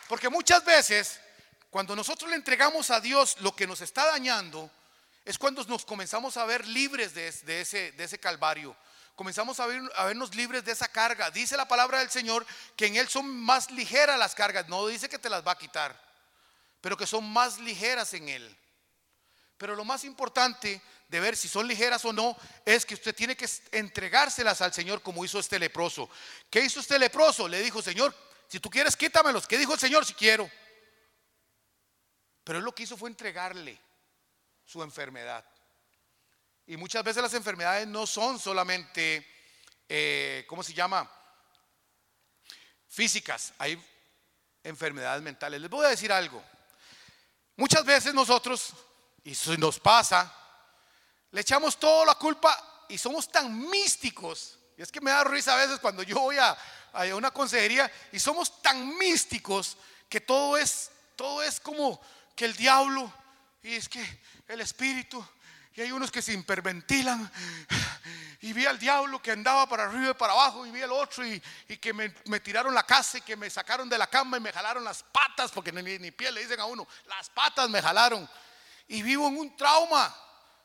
Porque 0.09 0.27
muchas 0.27 0.65
veces, 0.65 1.21
cuando 1.69 1.95
nosotros 1.95 2.29
le 2.29 2.35
entregamos 2.35 2.89
a 2.89 2.99
Dios 2.99 3.37
lo 3.39 3.55
que 3.55 3.65
nos 3.65 3.79
está 3.79 4.05
dañando, 4.05 4.69
es 5.23 5.37
cuando 5.37 5.63
nos 5.63 5.85
comenzamos 5.85 6.35
a 6.35 6.43
ver 6.43 6.67
libres 6.67 7.13
de, 7.13 7.29
ese, 7.29 8.19
calvario. 8.19 8.75
Comenzamos 9.15 9.61
a 9.61 9.65
vernos 9.65 10.35
libres 10.35 10.65
de 10.65 10.73
esa 10.73 10.89
carga. 10.89 11.31
Dice 11.31 11.55
la 11.55 11.69
palabra 11.69 11.99
del 11.99 12.09
Señor 12.09 12.45
que 12.75 12.87
en 12.87 12.97
Él 12.97 13.07
son 13.07 13.33
más 13.33 13.71
ligeras 13.71 14.19
las 14.19 14.35
cargas. 14.35 14.67
No 14.67 14.87
dice 14.87 15.07
que 15.07 15.19
te 15.19 15.29
las 15.29 15.47
va 15.47 15.53
a 15.53 15.57
quitar, 15.57 15.97
pero 16.81 16.97
que 16.97 17.07
son 17.07 17.31
más 17.31 17.59
ligeras 17.59 18.13
en 18.13 18.27
Él. 18.27 18.57
Pero 19.61 19.75
lo 19.75 19.85
más 19.85 20.03
importante 20.05 20.81
de 21.07 21.19
ver 21.19 21.37
si 21.37 21.47
son 21.47 21.67
ligeras 21.67 22.03
o 22.05 22.11
no 22.11 22.35
es 22.65 22.83
que 22.83 22.95
usted 22.95 23.13
tiene 23.13 23.37
que 23.37 23.47
entregárselas 23.71 24.59
al 24.59 24.73
Señor 24.73 25.03
como 25.03 25.23
hizo 25.23 25.37
este 25.37 25.59
leproso. 25.59 26.09
¿Qué 26.49 26.61
hizo 26.61 26.79
este 26.79 26.97
leproso? 26.97 27.47
Le 27.47 27.61
dijo, 27.61 27.79
Señor, 27.79 28.11
si 28.47 28.59
tú 28.59 28.71
quieres, 28.71 28.97
quítamelos. 28.97 29.45
¿Qué 29.45 29.59
dijo 29.59 29.75
el 29.75 29.79
Señor? 29.79 30.03
Si 30.03 30.15
quiero. 30.15 30.49
Pero 32.43 32.57
él 32.57 32.65
lo 32.65 32.73
que 32.73 32.81
hizo 32.81 32.97
fue 32.97 33.11
entregarle 33.11 33.79
su 34.65 34.81
enfermedad. 34.81 35.45
Y 36.65 36.75
muchas 36.75 37.03
veces 37.03 37.21
las 37.21 37.35
enfermedades 37.35 37.87
no 37.87 38.07
son 38.07 38.39
solamente, 38.39 39.27
eh, 39.87 40.43
¿cómo 40.47 40.63
se 40.63 40.73
llama? 40.73 41.07
Físicas. 42.87 43.53
Hay 43.59 43.79
enfermedades 44.63 45.21
mentales. 45.21 45.61
Les 45.61 45.69
voy 45.69 45.85
a 45.85 45.89
decir 45.89 46.11
algo. 46.11 46.43
Muchas 47.57 47.85
veces 47.85 48.11
nosotros 48.15 48.73
y 49.23 49.35
si 49.35 49.57
nos 49.57 49.79
pasa, 49.79 50.33
le 51.31 51.41
echamos 51.41 51.77
toda 51.77 52.05
la 52.05 52.15
culpa 52.15 52.85
y 52.89 52.97
somos 52.97 53.31
tan 53.31 53.69
místicos. 53.69 54.57
Y 54.77 54.81
es 54.81 54.91
que 54.91 55.01
me 55.01 55.11
da 55.11 55.23
risa 55.23 55.53
a 55.53 55.57
veces 55.57 55.79
cuando 55.79 56.03
yo 56.03 56.19
voy 56.19 56.37
a, 56.37 56.57
una 57.15 57.31
consejería 57.31 57.89
y 58.11 58.19
somos 58.19 58.61
tan 58.61 58.97
místicos 58.97 59.77
que 60.09 60.19
todo 60.19 60.57
es, 60.57 60.91
todo 61.15 61.41
es 61.41 61.59
como 61.59 62.01
que 62.35 62.45
el 62.45 62.55
diablo 62.55 63.11
y 63.63 63.75
es 63.75 63.87
que 63.87 64.21
el 64.47 64.59
espíritu. 64.61 65.25
Y 65.73 65.81
hay 65.81 65.91
unos 65.91 66.11
que 66.11 66.21
se 66.21 66.33
hiperventilan. 66.33 67.31
Y 68.43 68.53
vi 68.53 68.65
al 68.65 68.79
diablo 68.79 69.21
que 69.21 69.31
andaba 69.31 69.69
para 69.69 69.83
arriba 69.83 70.09
y 70.09 70.13
para 70.15 70.33
abajo 70.33 70.65
y 70.65 70.71
vi 70.71 70.81
al 70.81 70.91
otro 70.91 71.23
y, 71.23 71.39
que 71.79 71.93
me, 71.93 72.09
tiraron 72.39 72.73
la 72.73 72.81
casa 72.81 73.19
y 73.19 73.21
que 73.21 73.35
me 73.35 73.47
sacaron 73.51 73.87
de 73.87 73.99
la 73.99 74.07
cama 74.07 74.37
y 74.37 74.39
me 74.39 74.51
jalaron 74.51 74.83
las 74.83 75.03
patas 75.03 75.51
porque 75.51 75.71
ni, 75.71 75.99
ni 75.99 76.09
piel 76.09 76.33
le 76.33 76.41
dicen 76.41 76.59
a 76.59 76.65
uno, 76.65 76.87
las 77.05 77.29
patas 77.29 77.69
me 77.69 77.79
jalaron 77.83 78.27
y 78.91 79.03
vivo 79.03 79.29
en 79.29 79.37
un 79.37 79.55
trauma. 79.55 80.13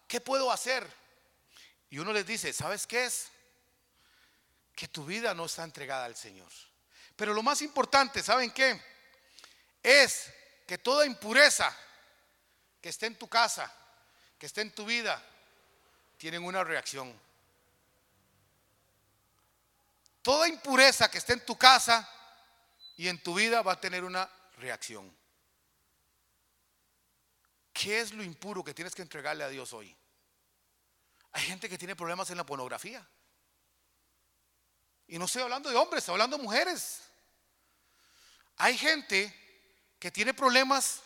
¿Qué 0.09 0.21
puedo 0.21 0.51
hacer? 0.51 0.85
Y 1.91 1.99
uno 1.99 2.13
les 2.13 2.27
dice, 2.27 2.53
¿sabes 2.53 2.85
qué 2.85 3.05
es? 3.05 3.29
Que 4.75 4.89
tu 4.89 5.05
vida 5.05 5.33
no 5.33 5.45
está 5.45 5.63
entregada 5.63 6.07
al 6.07 6.17
Señor. 6.17 6.51
Pero 7.15 7.33
lo 7.33 7.43
más 7.45 7.63
importante, 7.63 8.25
¿saben 8.25 8.51
qué? 8.51 8.81
Es 9.81 10.29
que 10.67 10.77
toda 10.77 11.07
impureza 11.07 11.75
que 12.81 12.89
esté 12.89 13.07
en 13.07 13.17
tu 13.17 13.29
casa, 13.29 13.73
que 14.41 14.47
esté 14.47 14.63
en 14.63 14.75
tu 14.75 14.85
vida, 14.85 15.23
tienen 16.19 16.43
una 16.43 16.65
reacción. 16.65 17.17
Toda 20.23 20.49
impureza 20.49 21.09
que 21.09 21.19
esté 21.19 21.35
en 21.35 21.47
tu 21.47 21.57
casa 21.57 22.09
y 22.97 23.07
en 23.07 23.23
tu 23.23 23.35
vida 23.35 23.63
va 23.63 23.75
a 23.75 23.81
tener 23.81 24.03
una 24.03 24.29
reacción. 24.57 25.17
¿Qué 27.79 28.01
es 28.01 28.15
lo 28.15 28.23
impuro 28.23 28.65
que 28.65 28.73
tienes 28.73 28.95
que 28.95 29.03
entregarle 29.03 29.45
a 29.45 29.49
Dios 29.49 29.75
hoy? 29.75 29.95
Hay 31.33 31.43
gente 31.43 31.69
que 31.69 31.77
tiene 31.77 31.95
problemas 31.95 32.31
en 32.31 32.39
la 32.39 32.47
pornografía. 32.47 33.07
Y 35.07 35.19
no 35.19 35.27
estoy 35.27 35.43
hablando 35.43 35.69
de 35.69 35.77
hombres, 35.77 35.99
estoy 35.99 36.15
hablando 36.15 36.39
de 36.39 36.43
mujeres. 36.43 37.03
Hay 38.57 38.79
gente 38.79 39.35
que 39.99 40.11
tiene 40.11 40.33
problemas 40.33 41.03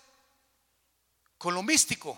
con 1.39 1.55
lo 1.55 1.63
místico. 1.65 2.17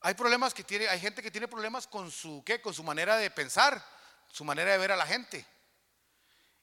Hay 0.00 0.14
problemas 0.14 0.54
que 0.54 0.64
tiene, 0.64 0.88
hay 0.88 1.00
gente 1.00 1.22
que 1.22 1.30
tiene 1.30 1.48
problemas 1.48 1.86
con 1.86 2.10
su 2.10 2.42
¿qué? 2.46 2.62
con 2.62 2.72
su 2.72 2.82
manera 2.82 3.16
de 3.18 3.30
pensar, 3.30 3.84
su 4.32 4.42
manera 4.42 4.72
de 4.72 4.78
ver 4.78 4.92
a 4.92 4.96
la 4.96 5.06
gente. 5.06 5.46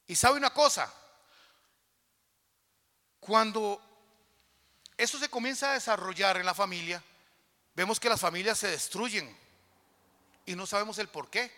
Y 0.08 0.16
sabe 0.16 0.38
una 0.38 0.52
cosa, 0.52 0.92
cuando 3.20 3.95
eso 4.98 5.20
se 5.20 5.30
comienza 5.30 5.72
a 5.72 5.74
desarrollar 5.74 6.38
en 6.38 6.46
la 6.46 6.54
familia, 6.54 7.04
vemos 7.76 8.00
que 8.00 8.10
las 8.10 8.22
familias 8.22 8.60
se 8.60 8.68
destruyen 8.68 9.36
y 10.46 10.56
no 10.56 10.66
sabemos 10.66 10.98
el 11.00 11.08
por 11.10 11.30
qué. 11.30 11.52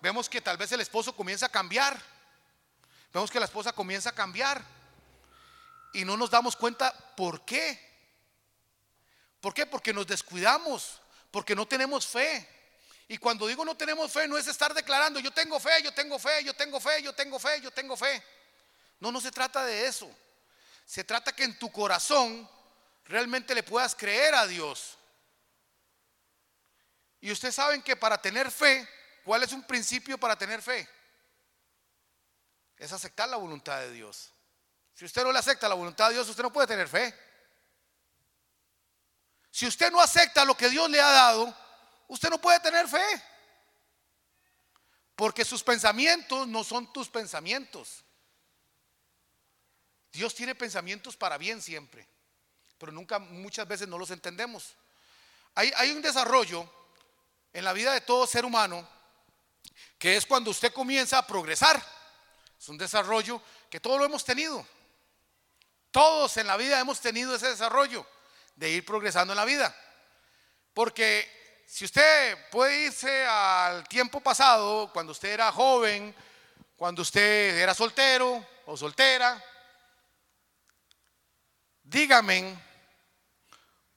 Vemos 0.00 0.28
que 0.28 0.40
tal 0.40 0.56
vez 0.56 0.72
el 0.72 0.80
esposo 0.80 1.14
comienza 1.14 1.46
a 1.46 1.48
cambiar. 1.48 2.00
Vemos 3.12 3.30
que 3.30 3.38
la 3.38 3.44
esposa 3.44 3.72
comienza 3.72 4.10
a 4.10 4.14
cambiar. 4.14 4.64
Y 5.92 6.04
no 6.04 6.16
nos 6.16 6.30
damos 6.30 6.56
cuenta 6.56 6.92
por 7.16 7.44
qué. 7.44 7.92
¿Por 9.40 9.54
qué? 9.54 9.66
Porque 9.66 9.92
nos 9.92 10.06
descuidamos, 10.06 11.00
porque 11.30 11.54
no 11.54 11.66
tenemos 11.66 12.06
fe. 12.06 12.48
Y 13.08 13.18
cuando 13.18 13.46
digo 13.46 13.64
no 13.64 13.76
tenemos 13.76 14.10
fe, 14.10 14.26
no 14.26 14.38
es 14.38 14.46
estar 14.46 14.72
declarando, 14.72 15.20
yo 15.20 15.30
tengo 15.32 15.60
fe, 15.60 15.82
yo 15.82 15.92
tengo 15.92 16.18
fe, 16.18 16.42
yo 16.44 16.54
tengo 16.54 16.80
fe, 16.80 17.02
yo 17.02 17.12
tengo 17.12 17.38
fe, 17.38 17.60
yo 17.60 17.70
tengo 17.70 17.96
fe. 17.96 18.22
No, 19.00 19.12
no 19.12 19.20
se 19.20 19.30
trata 19.30 19.64
de 19.64 19.86
eso. 19.86 20.10
Se 20.84 21.04
trata 21.04 21.32
que 21.32 21.44
en 21.44 21.58
tu 21.58 21.70
corazón 21.70 22.48
realmente 23.04 23.54
le 23.54 23.62
puedas 23.62 23.94
creer 23.94 24.34
a 24.34 24.46
Dios. 24.46 24.98
Y 27.20 27.30
ustedes 27.30 27.54
saben 27.54 27.82
que 27.82 27.96
para 27.96 28.20
tener 28.20 28.50
fe, 28.50 28.88
¿cuál 29.24 29.42
es 29.42 29.52
un 29.52 29.62
principio 29.64 30.18
para 30.18 30.36
tener 30.36 30.60
fe? 30.60 30.88
Es 32.76 32.92
aceptar 32.92 33.28
la 33.28 33.36
voluntad 33.36 33.78
de 33.80 33.92
Dios. 33.92 34.32
Si 34.94 35.04
usted 35.04 35.22
no 35.22 35.32
le 35.32 35.38
acepta 35.38 35.68
la 35.68 35.74
voluntad 35.74 36.08
de 36.08 36.14
Dios, 36.14 36.28
usted 36.28 36.42
no 36.42 36.52
puede 36.52 36.66
tener 36.66 36.88
fe. 36.88 37.14
Si 39.50 39.66
usted 39.66 39.92
no 39.92 40.00
acepta 40.00 40.44
lo 40.44 40.56
que 40.56 40.68
Dios 40.68 40.90
le 40.90 41.00
ha 41.00 41.10
dado, 41.10 41.56
usted 42.08 42.28
no 42.30 42.40
puede 42.40 42.58
tener 42.60 42.88
fe. 42.88 43.22
Porque 45.14 45.44
sus 45.44 45.62
pensamientos 45.62 46.48
no 46.48 46.64
son 46.64 46.92
tus 46.92 47.08
pensamientos. 47.08 48.04
Dios 50.12 50.34
tiene 50.34 50.54
pensamientos 50.54 51.16
para 51.16 51.38
bien 51.38 51.62
siempre, 51.62 52.06
pero 52.78 52.92
nunca, 52.92 53.18
muchas 53.18 53.66
veces 53.66 53.88
no 53.88 53.98
los 53.98 54.10
entendemos. 54.10 54.74
Hay, 55.54 55.72
hay 55.76 55.90
un 55.90 56.02
desarrollo 56.02 56.70
en 57.52 57.64
la 57.64 57.72
vida 57.72 57.92
de 57.92 58.00
todo 58.00 58.26
ser 58.26 58.44
humano 58.44 58.86
que 59.98 60.16
es 60.16 60.26
cuando 60.26 60.50
usted 60.50 60.72
comienza 60.72 61.18
a 61.18 61.26
progresar. 61.26 61.82
Es 62.58 62.68
un 62.68 62.76
desarrollo 62.76 63.40
que 63.70 63.80
todos 63.80 63.98
lo 63.98 64.04
hemos 64.04 64.24
tenido. 64.24 64.66
Todos 65.90 66.36
en 66.38 66.46
la 66.46 66.56
vida 66.56 66.80
hemos 66.80 67.00
tenido 67.00 67.34
ese 67.34 67.48
desarrollo 67.48 68.06
de 68.56 68.70
ir 68.70 68.84
progresando 68.84 69.32
en 69.32 69.36
la 69.36 69.44
vida. 69.44 69.74
Porque 70.74 71.62
si 71.66 71.84
usted 71.84 72.50
puede 72.50 72.86
irse 72.86 73.24
al 73.26 73.86
tiempo 73.88 74.20
pasado, 74.20 74.90
cuando 74.92 75.12
usted 75.12 75.30
era 75.30 75.52
joven, 75.52 76.14
cuando 76.76 77.02
usted 77.02 77.56
era 77.58 77.74
soltero 77.74 78.44
o 78.66 78.76
soltera, 78.76 79.42
dígame 81.92 82.58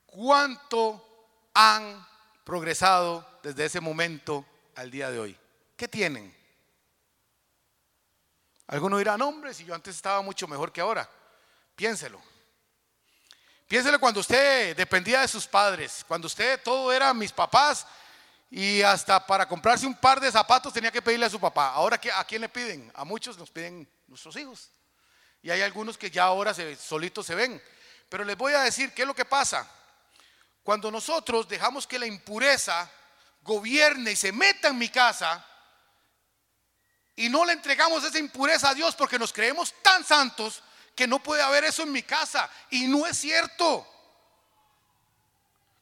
cuánto 0.05 1.03
han 1.53 2.05
progresado 2.43 3.39
desde 3.41 3.65
ese 3.65 3.79
momento 3.79 4.45
al 4.75 4.91
día 4.91 5.09
de 5.09 5.19
hoy. 5.19 5.39
¿Qué 5.75 5.87
tienen? 5.87 6.35
Algunos 8.67 8.99
dirán, 8.99 9.21
hombre, 9.21 9.53
si 9.53 9.63
yo 9.63 9.73
antes 9.73 9.95
estaba 9.95 10.21
mucho 10.21 10.47
mejor 10.47 10.71
que 10.71 10.81
ahora. 10.81 11.09
Piénselo. 11.75 12.21
Piénselo 13.67 13.99
cuando 13.99 14.19
usted 14.19 14.75
dependía 14.75 15.21
de 15.21 15.27
sus 15.27 15.47
padres, 15.47 16.05
cuando 16.07 16.27
usted 16.27 16.61
todo 16.63 16.93
era 16.93 17.13
mis 17.13 17.31
papás 17.31 17.85
y 18.51 18.81
hasta 18.81 19.25
para 19.25 19.47
comprarse 19.47 19.87
un 19.87 19.95
par 19.95 20.19
de 20.19 20.31
zapatos 20.31 20.71
tenía 20.71 20.91
que 20.91 21.01
pedirle 21.01 21.25
a 21.25 21.29
su 21.29 21.39
papá. 21.39 21.69
Ahora, 21.69 21.99
¿a 22.15 22.23
quién 22.25 22.41
le 22.41 22.49
piden? 22.49 22.91
A 22.93 23.03
muchos 23.03 23.37
nos 23.37 23.49
piden 23.49 23.87
nuestros 24.07 24.35
hijos. 24.35 24.71
Y 25.41 25.49
hay 25.49 25.61
algunos 25.61 25.97
que 25.97 26.11
ya 26.11 26.23
ahora 26.23 26.53
solitos 26.75 27.25
se 27.25 27.35
ven. 27.35 27.61
Pero 28.15 28.23
les 28.23 28.37
voy 28.37 28.53
a 28.53 28.61
decir 28.61 28.93
qué 28.93 29.01
es 29.01 29.07
lo 29.09 29.13
que 29.13 29.25
pasa. 29.25 29.69
Cuando 30.63 30.89
nosotros 30.89 31.49
dejamos 31.49 31.85
que 31.85 31.99
la 31.99 32.05
impureza 32.05 32.89
gobierne 33.41 34.13
y 34.13 34.15
se 34.15 34.31
meta 34.31 34.69
en 34.69 34.77
mi 34.77 34.87
casa, 34.87 35.45
y 37.17 37.27
no 37.27 37.43
le 37.43 37.51
entregamos 37.51 38.05
esa 38.05 38.17
impureza 38.17 38.69
a 38.69 38.73
Dios 38.73 38.95
porque 38.95 39.19
nos 39.19 39.33
creemos 39.33 39.73
tan 39.81 40.05
santos 40.05 40.63
que 40.95 41.07
no 41.07 41.21
puede 41.21 41.41
haber 41.41 41.65
eso 41.65 41.83
en 41.83 41.91
mi 41.91 42.03
casa. 42.03 42.49
Y 42.69 42.87
no 42.87 43.05
es 43.05 43.17
cierto. 43.17 43.85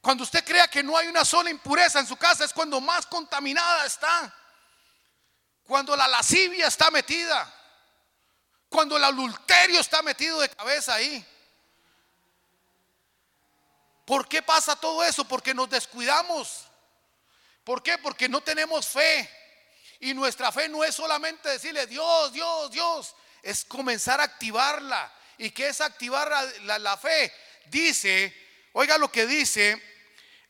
Cuando 0.01 0.23
usted 0.23 0.43
crea 0.43 0.67
que 0.67 0.81
no 0.81 0.97
hay 0.97 1.09
una 1.09 1.25
sola 1.25 1.51
impureza 1.51 1.99
en 1.99 2.07
su 2.07 2.17
casa 2.17 2.45
es 2.45 2.51
cuando 2.51 2.81
más 2.81 3.05
contaminada 3.05 3.85
está. 3.85 4.35
Cuando 5.67 5.95
la 5.95 6.07
lascivia 6.07 6.65
está 6.65 6.89
metida. 6.89 7.53
Cuando 8.69 8.97
el 8.97 9.03
adulterio 9.03 9.79
está 9.79 10.01
metido 10.01 10.39
de 10.39 10.49
cabeza 10.49 10.95
ahí. 10.95 11.23
¿Por 14.05 14.27
qué 14.27 14.41
pasa 14.41 14.75
todo 14.75 15.03
eso? 15.03 15.25
Porque 15.25 15.53
nos 15.53 15.69
descuidamos. 15.69 16.67
¿Por 17.63 17.81
qué? 17.81 17.97
Porque 17.97 18.27
no 18.27 18.41
tenemos 18.41 18.87
fe. 18.87 19.29
Y 19.99 20.13
nuestra 20.13 20.51
fe 20.51 20.67
no 20.67 20.83
es 20.83 20.95
solamente 20.95 21.47
decirle 21.49 21.87
Dios, 21.87 22.33
Dios, 22.33 22.71
Dios. 22.71 23.15
Es 23.41 23.63
comenzar 23.63 24.19
a 24.19 24.23
activarla. 24.23 25.11
¿Y 25.37 25.51
qué 25.51 25.69
es 25.69 25.79
activar 25.81 26.29
la, 26.63 26.97
fe? 26.97 27.33
Dice, 27.65 28.35
oiga 28.73 28.97
lo 28.97 29.11
que 29.11 29.25
dice 29.25 29.81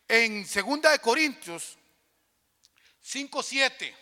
en 0.08 0.44
2 0.44 0.82
de 0.82 1.00
Corintios 1.00 1.78
5, 3.02 3.44
7. 3.44 3.98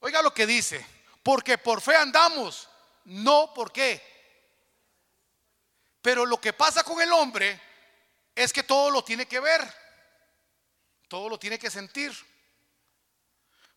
Oiga 0.00 0.20
lo 0.20 0.34
que 0.34 0.46
dice. 0.46 0.84
Porque 1.22 1.58
por 1.58 1.80
fe 1.80 1.96
andamos, 1.96 2.68
no 3.04 3.52
por 3.54 3.72
qué. 3.72 4.02
Pero 6.02 6.26
lo 6.26 6.40
que 6.40 6.52
pasa 6.52 6.82
con 6.82 7.00
el 7.00 7.12
hombre 7.12 7.69
es 8.44 8.52
que 8.52 8.62
todo 8.62 8.90
lo 8.90 9.04
tiene 9.04 9.26
que 9.26 9.38
ver, 9.38 9.60
todo 11.08 11.28
lo 11.28 11.38
tiene 11.38 11.58
que 11.58 11.70
sentir. 11.70 12.12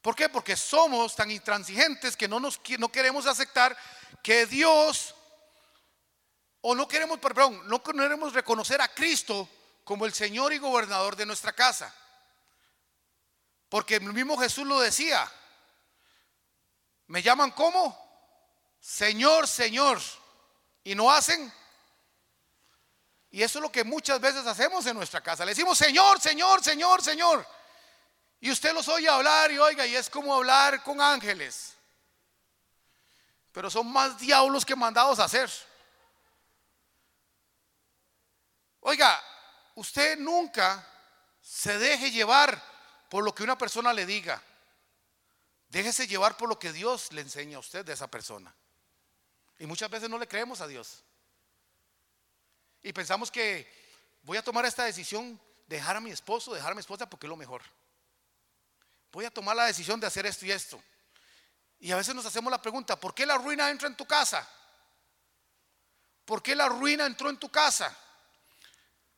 ¿Por 0.02 0.16
qué? 0.16 0.30
Porque 0.30 0.56
somos 0.56 1.16
tan 1.16 1.32
intransigentes 1.32 2.16
que 2.16 2.28
no, 2.28 2.40
nos, 2.40 2.62
no 2.78 2.92
queremos 2.92 3.26
aceptar 3.26 3.78
que 4.22 4.46
Dios, 4.46 5.16
o 6.62 6.76
no 6.76 6.88
queremos, 6.88 7.20
perdón, 7.20 7.62
no 7.68 7.84
queremos 7.84 8.34
reconocer 8.34 8.82
a 8.82 8.94
Cristo 8.94 9.50
como 9.84 10.06
el 10.06 10.14
Señor 10.14 10.54
y 10.54 10.60
gobernador 10.60 11.16
de 11.16 11.26
nuestra 11.26 11.54
casa. 11.54 11.94
Porque 13.68 13.96
el 13.96 14.14
mismo 14.14 14.38
Jesús 14.38 14.66
lo 14.66 14.80
decía. 14.80 15.30
¿Me 17.08 17.22
llaman 17.22 17.52
como? 17.52 17.98
Señor, 18.80 19.48
Señor. 19.48 20.00
Y 20.84 20.96
no 20.96 21.12
hacen 21.12 21.52
y 23.34 23.42
eso 23.42 23.58
es 23.58 23.64
lo 23.64 23.72
que 23.72 23.84
muchas 23.84 24.22
veces 24.22 24.46
hacemos 24.46 24.86
en 24.86 24.96
nuestra 24.96 25.20
casa. 25.20 25.44
Le 25.44 25.54
decimos, 25.54 25.76
Señor, 25.76 26.22
Señor, 26.22 26.64
Señor, 26.64 27.02
Señor. 27.02 27.48
Y 28.40 28.52
usted 28.52 28.72
los 28.76 28.88
oye 28.88 29.10
hablar 29.10 29.52
y 29.52 29.58
oiga, 29.58 29.88
y 29.88 29.96
es 29.96 30.08
como 30.08 30.36
hablar 30.36 30.84
con 30.84 31.02
ángeles. 31.02 31.74
Pero 33.52 33.72
son 33.72 33.92
más 33.92 34.20
diablos 34.20 34.64
que 34.64 34.76
mandados 34.76 35.18
a 35.18 35.24
hacer. 35.24 35.52
Oiga, 38.82 39.20
usted 39.74 40.16
nunca 40.20 40.88
se 41.42 41.80
deje 41.80 42.12
llevar 42.12 42.64
por 43.10 43.24
lo 43.24 43.34
que 43.34 43.42
una 43.42 43.58
persona 43.58 43.94
le 43.94 44.06
diga. 44.06 44.40
Déjese 45.70 46.06
llevar 46.06 46.38
por 46.38 46.50
lo 46.50 46.60
que 46.60 46.72
Dios 46.72 47.12
le 47.14 47.22
enseña 47.22 47.58
a 47.58 47.62
usted 47.62 47.84
de 47.84 47.94
esa 47.94 48.06
persona. 48.06 48.56
Y 49.58 49.66
muchas 49.66 49.90
veces 49.90 50.08
no 50.08 50.20
le 50.20 50.28
creemos 50.28 50.62
a 50.62 50.68
Dios. 50.68 51.04
Y 52.84 52.92
pensamos 52.92 53.32
que 53.32 53.66
voy 54.24 54.38
a 54.38 54.44
tomar 54.44 54.66
esta 54.66 54.84
decisión, 54.84 55.40
dejar 55.68 55.96
a 55.96 56.02
mi 56.02 56.12
esposo, 56.12 56.54
dejar 56.54 56.74
a 56.74 56.76
mi 56.76 56.82
esposa 56.82 57.10
porque 57.10 57.26
es 57.26 57.30
lo 57.30 57.38
mejor. 57.38 57.62
Voy 59.12 59.26
a 59.26 59.32
tomar 59.32 59.56
la 59.56 59.66
decisión 59.66 60.00
de 60.00 60.08
hacer 60.08 60.26
esto 60.26 60.46
y 60.46 60.52
esto. 60.52 60.84
Y 61.80 61.92
a 61.92 61.96
veces 61.96 62.14
nos 62.14 62.26
hacemos 62.26 62.52
la 62.52 62.62
pregunta, 62.62 63.00
¿por 63.00 63.16
qué 63.16 63.26
la 63.26 63.38
ruina 63.38 63.70
entra 63.70 63.88
en 63.88 63.96
tu 63.96 64.06
casa? 64.06 64.48
¿Por 66.26 66.42
qué 66.42 66.56
la 66.56 66.68
ruina 66.68 67.06
entró 67.06 67.30
en 67.30 67.38
tu 67.38 67.50
casa? 67.50 67.98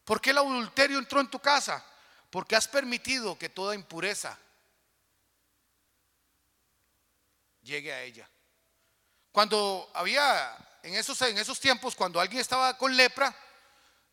¿Por 0.04 0.22
qué 0.22 0.32
el 0.32 0.38
adulterio 0.38 1.00
entró 1.00 1.20
en 1.20 1.30
tu 1.30 1.40
casa? 1.40 1.84
Porque 2.30 2.56
has 2.56 2.68
permitido 2.68 3.38
que 3.38 3.50
toda 3.50 3.74
impureza 3.74 4.38
llegue 7.64 7.92
a 7.92 8.02
ella. 8.02 8.30
Cuando 9.32 9.90
había 9.94 10.56
en 10.84 10.96
esos, 10.96 11.20
en 11.24 11.38
esos 11.38 11.60
tiempos, 11.60 11.96
cuando 11.96 12.20
alguien 12.20 12.40
estaba 12.40 12.78
con 12.78 12.96
lepra, 12.96 13.36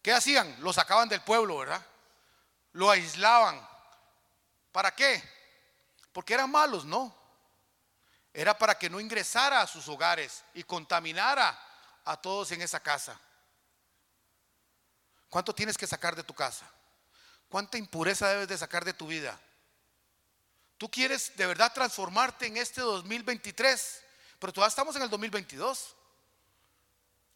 ¿Qué 0.02 0.12
hacían? 0.12 0.56
Lo 0.60 0.72
sacaban 0.72 1.08
del 1.08 1.22
pueblo, 1.22 1.58
¿verdad? 1.58 1.84
Lo 2.72 2.90
aislaban. 2.90 3.66
¿Para 4.72 4.94
qué? 4.94 5.22
Porque 6.12 6.34
eran 6.34 6.50
malos, 6.50 6.84
no. 6.84 7.16
Era 8.34 8.56
para 8.58 8.76
que 8.76 8.90
no 8.90 8.98
ingresara 8.98 9.60
a 9.60 9.66
sus 9.66 9.88
hogares 9.88 10.42
y 10.54 10.64
contaminara 10.64 11.58
a 12.04 12.16
todos 12.16 12.50
en 12.50 12.62
esa 12.62 12.80
casa. 12.80 13.18
¿Cuánto 15.28 15.54
tienes 15.54 15.78
que 15.78 15.86
sacar 15.86 16.16
de 16.16 16.24
tu 16.24 16.34
casa? 16.34 16.68
¿Cuánta 17.48 17.78
impureza 17.78 18.28
debes 18.28 18.48
de 18.48 18.58
sacar 18.58 18.84
de 18.84 18.94
tu 18.94 19.06
vida? 19.06 19.38
Tú 20.78 20.90
quieres 20.90 21.36
de 21.36 21.46
verdad 21.46 21.72
transformarte 21.72 22.46
en 22.46 22.56
este 22.56 22.80
2023, 22.80 24.02
pero 24.38 24.52
todavía 24.52 24.70
estamos 24.70 24.96
en 24.96 25.02
el 25.02 25.10
2022. 25.10 25.94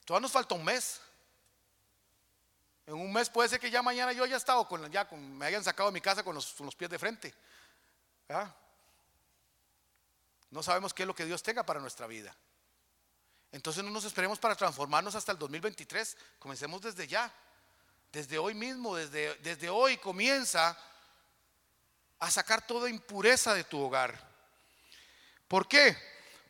Todavía 0.05 0.23
nos 0.23 0.33
falta 0.33 0.55
un 0.55 0.65
mes. 0.65 1.01
En 2.87 2.95
un 2.95 3.13
mes 3.13 3.29
puede 3.29 3.49
ser 3.49 3.59
que 3.59 3.71
ya 3.71 3.83
mañana 3.83 4.13
yo 4.13 4.23
haya 4.23 4.37
estado 4.37 4.67
con, 4.69 4.91
ya 4.93 5.05
me 5.11 5.47
hayan 5.47 5.65
sacado 5.65 5.89
de 5.89 5.95
mi 5.95 6.01
casa 6.01 6.23
con 6.23 6.35
los, 6.37 6.55
pies 6.77 6.89
de 6.89 6.99
frente. 6.99 7.35
No 10.51 10.63
sabemos 10.63 10.95
qué 10.95 11.03
es 11.03 11.07
lo 11.07 11.15
que 11.15 11.25
Dios 11.25 11.43
tenga 11.43 11.65
para 11.65 11.81
nuestra 11.81 12.07
vida. 12.07 12.35
Entonces 13.51 13.83
no 13.83 13.91
nos 13.91 14.05
esperemos 14.05 14.39
para 14.39 14.55
transformarnos 14.55 15.15
hasta 15.17 15.33
el 15.33 15.39
2023. 15.39 16.17
Comencemos 16.39 16.81
desde 16.81 17.09
ya. 17.09 17.33
Desde 18.13 18.39
hoy 18.39 18.55
mismo, 18.55 18.95
desde, 18.95 19.35
desde 19.37 19.69
hoy 19.69 19.97
comienza 19.97 20.79
a 22.21 22.31
sacar 22.31 22.67
toda 22.67 22.89
impureza 22.89 23.53
de 23.53 23.65
tu 23.65 23.81
hogar. 23.81 24.17
¿Por 25.49 25.67
qué? 25.67 25.97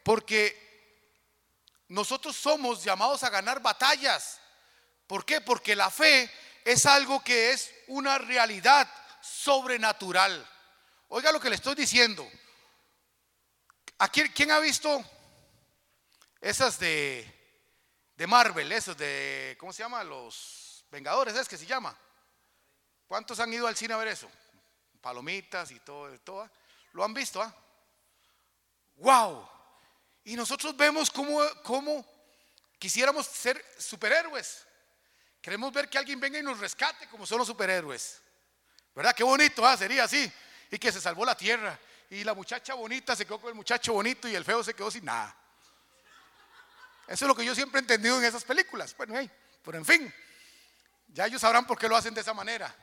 Porque 0.03 0.67
nosotros 1.89 2.37
somos 2.37 2.85
llamados 2.85 3.23
a 3.23 3.31
ganar 3.31 3.61
batallas. 3.61 4.41
¿Por 5.07 5.25
qué? 5.25 5.41
Porque 5.41 5.77
la 5.77 5.91
fe 5.91 6.31
es 6.65 6.87
algo 6.87 7.23
que 7.23 7.53
es 7.53 7.73
una 7.89 8.19
realidad 8.19 8.91
sobrenatural. 9.21 10.47
Oiga 11.09 11.33
lo 11.33 11.41
que 11.41 11.49
le 11.51 11.57
estoy 11.57 11.75
diciendo. 11.75 12.29
¿Quién 14.35 14.51
ha 14.51 14.59
visto 14.59 15.05
esas 16.41 16.79
de, 16.79 17.37
de 18.17 18.27
Marvel, 18.27 18.71
esos 18.73 18.97
de, 18.97 19.57
¿cómo 19.59 19.73
se 19.73 19.83
llama? 19.83 20.05
Los 20.05 20.85
Vengadores, 20.91 21.35
¿es 21.35 21.49
que 21.49 21.59
se 21.59 21.67
llama? 21.67 21.97
¿Cuántos 23.07 23.39
han 23.41 23.53
ido 23.53 23.67
al 23.67 23.77
cine 23.77 23.95
a 23.95 23.99
ver 23.99 24.09
eso? 24.09 24.31
Palomitas 25.01 25.71
y 25.71 25.81
todo, 25.81 26.19
todo. 26.21 26.51
¿Lo 26.93 27.05
han 27.05 27.15
visto? 27.15 27.41
Ah? 27.41 27.55
¡Wow! 28.97 29.49
Y 30.25 30.35
nosotros 30.35 30.77
vemos 30.77 31.11
cómo, 31.11 31.41
cómo 31.63 32.05
quisiéramos 32.79 33.27
ser 33.27 33.65
superhéroes. 33.79 34.66
Queremos 35.47 35.73
ver 35.73 35.89
que 35.89 35.97
alguien 35.97 36.19
venga 36.19 36.41
y 36.41 36.43
nos 36.43 36.59
rescate 36.59 37.07
como 37.07 37.25
son 37.25 37.39
los 37.39 37.47
superhéroes. 37.47 38.21
¿Verdad? 38.93 39.15
Qué 39.15 39.23
bonito 39.23 39.65
ah, 39.65 39.77
sería 39.77 40.03
así. 40.03 40.29
Y 40.73 40.77
que 40.77 40.91
se 40.91 41.01
salvó 41.01 41.25
la 41.25 41.37
tierra. 41.37 41.79
Y 42.11 42.25
la 42.25 42.35
muchacha 42.35 42.75
bonita 42.75 43.15
se 43.15 43.25
quedó 43.25 43.41
con 43.41 43.51
el 43.51 43.55
muchacho 43.55 43.93
bonito 43.93 44.27
y 44.27 44.35
el 44.35 44.45
feo 44.45 44.65
se 44.65 44.75
quedó 44.75 44.91
sin 44.91 45.05
nada. 45.05 45.33
Eso 47.07 47.27
es 47.27 47.29
lo 47.29 47.37
que 47.37 47.45
yo 47.45 47.55
siempre 47.55 47.79
he 47.79 47.83
entendido 47.83 48.19
en 48.19 48.25
esas 48.25 48.43
películas. 48.43 48.97
Bueno, 48.97 49.15
pero 49.63 49.79
en 49.79 49.85
fin, 49.85 50.13
ya 51.13 51.27
ellos 51.27 51.41
sabrán 51.41 51.65
por 51.65 51.79
qué 51.79 51.87
lo 51.87 51.97
hacen 51.97 52.13
de 52.13 52.23
esa 52.23 52.35
manera. 52.35 52.75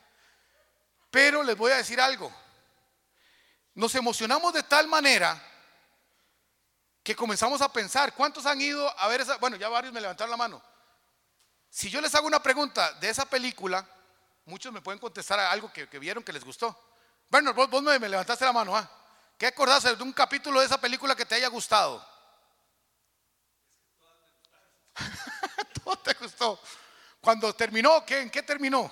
Pero 1.10 1.42
les 1.42 1.58
voy 1.58 1.70
a 1.70 1.76
decir 1.76 2.00
algo. 2.00 2.34
Nos 3.74 3.94
emocionamos 3.94 4.54
de 4.54 4.62
tal 4.62 4.88
manera 4.88 5.38
que 7.02 7.14
comenzamos 7.14 7.60
a 7.60 7.70
pensar, 7.70 8.14
¿cuántos 8.14 8.46
han 8.46 8.58
ido 8.62 8.88
a 8.98 9.06
ver 9.08 9.20
esa? 9.20 9.36
Bueno, 9.36 9.56
ya 9.56 9.68
varios 9.68 9.92
me 9.92 10.00
levantaron 10.00 10.30
la 10.30 10.38
mano. 10.38 10.73
Si 11.74 11.90
yo 11.90 12.00
les 12.00 12.14
hago 12.14 12.28
una 12.28 12.40
pregunta 12.40 12.92
de 13.00 13.08
esa 13.08 13.28
película, 13.28 13.84
muchos 14.44 14.72
me 14.72 14.80
pueden 14.80 15.00
contestar 15.00 15.40
algo 15.40 15.72
que, 15.72 15.86
vieron 15.98 16.22
que 16.22 16.32
les 16.32 16.44
gustó. 16.44 16.78
Bueno, 17.28 17.52
vos, 17.52 17.82
me, 17.82 17.98
levantaste 17.98 18.44
la 18.44 18.52
mano, 18.52 18.76
¿ah? 18.76 18.88
¿Qué 19.36 19.48
acordaste 19.48 19.96
de 19.96 20.02
un 20.04 20.12
capítulo 20.12 20.60
de 20.60 20.66
esa 20.66 20.80
película 20.80 21.16
que 21.16 21.26
te 21.26 21.34
haya 21.34 21.48
gustado? 21.48 22.06
Todo 25.84 25.96
te 25.96 26.14
gustó. 26.14 26.60
Cuando 27.20 27.52
terminó, 27.56 28.06
¿qué, 28.06 28.20
¿en 28.20 28.30
qué 28.30 28.44
terminó? 28.44 28.88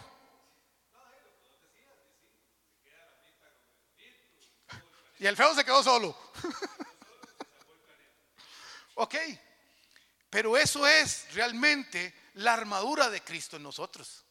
Y 5.21 5.27
el 5.29 5.37
feo 5.37 5.55
se 5.55 5.65
quedó 5.65 5.85
solo. 5.85 6.19
ok. 8.97 9.15
Pero 10.29 10.57
eso 10.57 10.85
es 10.85 11.33
realmente 11.33 12.22
la 12.35 12.55
armadura 12.55 13.11
de 13.11 13.23
Cristo 13.23 13.57
en 13.57 13.63
nosotros. 13.63 14.25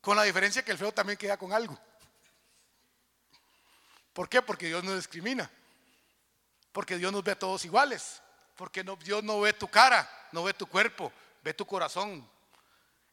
Con 0.00 0.16
la 0.16 0.22
diferencia 0.22 0.64
que 0.64 0.72
el 0.72 0.78
feo 0.78 0.92
también 0.92 1.18
queda 1.18 1.36
con 1.36 1.52
algo. 1.52 1.78
¿Por 4.12 4.28
qué? 4.28 4.42
Porque 4.42 4.66
Dios 4.66 4.82
no 4.84 4.96
discrimina. 4.96 5.50
Porque 6.72 6.96
Dios 6.96 7.12
nos 7.12 7.24
ve 7.24 7.32
a 7.32 7.38
todos 7.38 7.64
iguales. 7.64 8.22
Porque 8.56 8.82
no, 8.82 8.96
Dios 8.96 9.22
no 9.22 9.40
ve 9.40 9.52
tu 9.52 9.68
cara, 9.68 10.08
no 10.32 10.44
ve 10.44 10.54
tu 10.54 10.66
cuerpo, 10.66 11.12
ve 11.42 11.54
tu 11.54 11.66
corazón. 11.66 12.28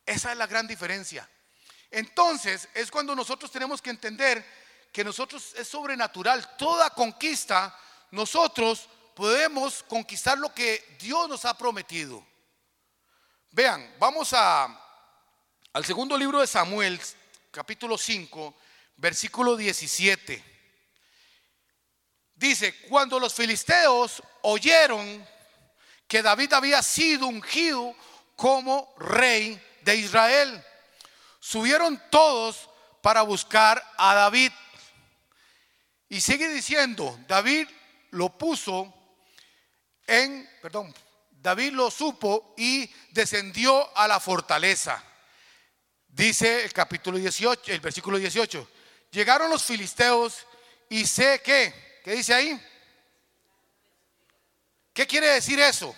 Esa 0.05 0.31
es 0.31 0.37
la 0.37 0.47
gran 0.47 0.67
diferencia. 0.67 1.29
Entonces 1.91 2.67
es 2.73 2.91
cuando 2.91 3.15
nosotros 3.15 3.51
tenemos 3.51 3.81
que 3.81 3.89
entender 3.89 4.45
que 4.91 5.03
nosotros 5.03 5.53
es 5.55 5.67
sobrenatural. 5.67 6.55
Toda 6.57 6.89
conquista, 6.89 7.77
nosotros 8.11 8.87
podemos 9.15 9.83
conquistar 9.83 10.37
lo 10.37 10.53
que 10.53 10.97
Dios 10.99 11.27
nos 11.27 11.45
ha 11.45 11.57
prometido. 11.57 12.25
Vean, 13.55 13.89
vamos 13.99 14.33
a, 14.33 14.67
al 15.71 15.85
segundo 15.85 16.17
libro 16.17 16.41
de 16.41 16.45
Samuel, 16.45 16.99
capítulo 17.51 17.97
5, 17.97 18.53
versículo 18.97 19.55
17. 19.55 20.43
Dice, 22.35 22.81
cuando 22.89 23.17
los 23.17 23.33
filisteos 23.33 24.21
oyeron 24.41 25.25
que 26.05 26.21
David 26.21 26.51
había 26.51 26.83
sido 26.83 27.27
ungido 27.27 27.95
como 28.35 28.93
rey 28.97 29.57
de 29.83 29.95
Israel, 29.95 30.61
subieron 31.39 32.03
todos 32.11 32.69
para 33.01 33.21
buscar 33.21 33.81
a 33.95 34.15
David. 34.15 34.51
Y 36.09 36.19
sigue 36.19 36.49
diciendo, 36.49 37.17
David 37.25 37.69
lo 38.11 38.37
puso 38.37 38.93
en, 40.07 40.45
perdón, 40.61 40.93
David 41.45 41.73
lo 41.73 41.91
supo 41.91 42.55
y 42.57 42.91
descendió 43.11 43.95
a 43.95 44.07
la 44.07 44.19
fortaleza. 44.19 45.03
Dice 46.07 46.63
el 46.63 46.73
capítulo 46.73 47.19
18, 47.19 47.71
el 47.71 47.81
versículo 47.81 48.17
18. 48.17 48.67
Llegaron 49.11 49.51
los 49.51 49.63
filisteos 49.63 50.43
y 50.89 51.05
sé 51.05 51.43
que, 51.43 52.01
¿qué 52.03 52.13
dice 52.13 52.33
ahí? 52.33 52.59
¿Qué 54.91 55.05
quiere 55.05 55.27
decir 55.27 55.59
eso? 55.59 55.95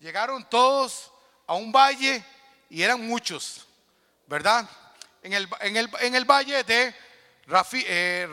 Llegaron 0.00 0.46
todos 0.50 1.10
a 1.46 1.54
un 1.54 1.72
valle 1.72 2.22
y 2.68 2.82
eran 2.82 3.00
muchos, 3.06 3.66
¿verdad? 4.26 4.68
En 5.22 5.32
el, 5.32 5.48
en 5.62 6.14
el, 6.14 6.26
valle 6.26 6.62
de 6.62 6.94
Rafi, 7.46 7.82
eh, 7.86 8.28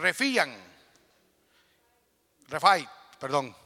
Refai, 2.50 2.90
perdón. 3.18 3.61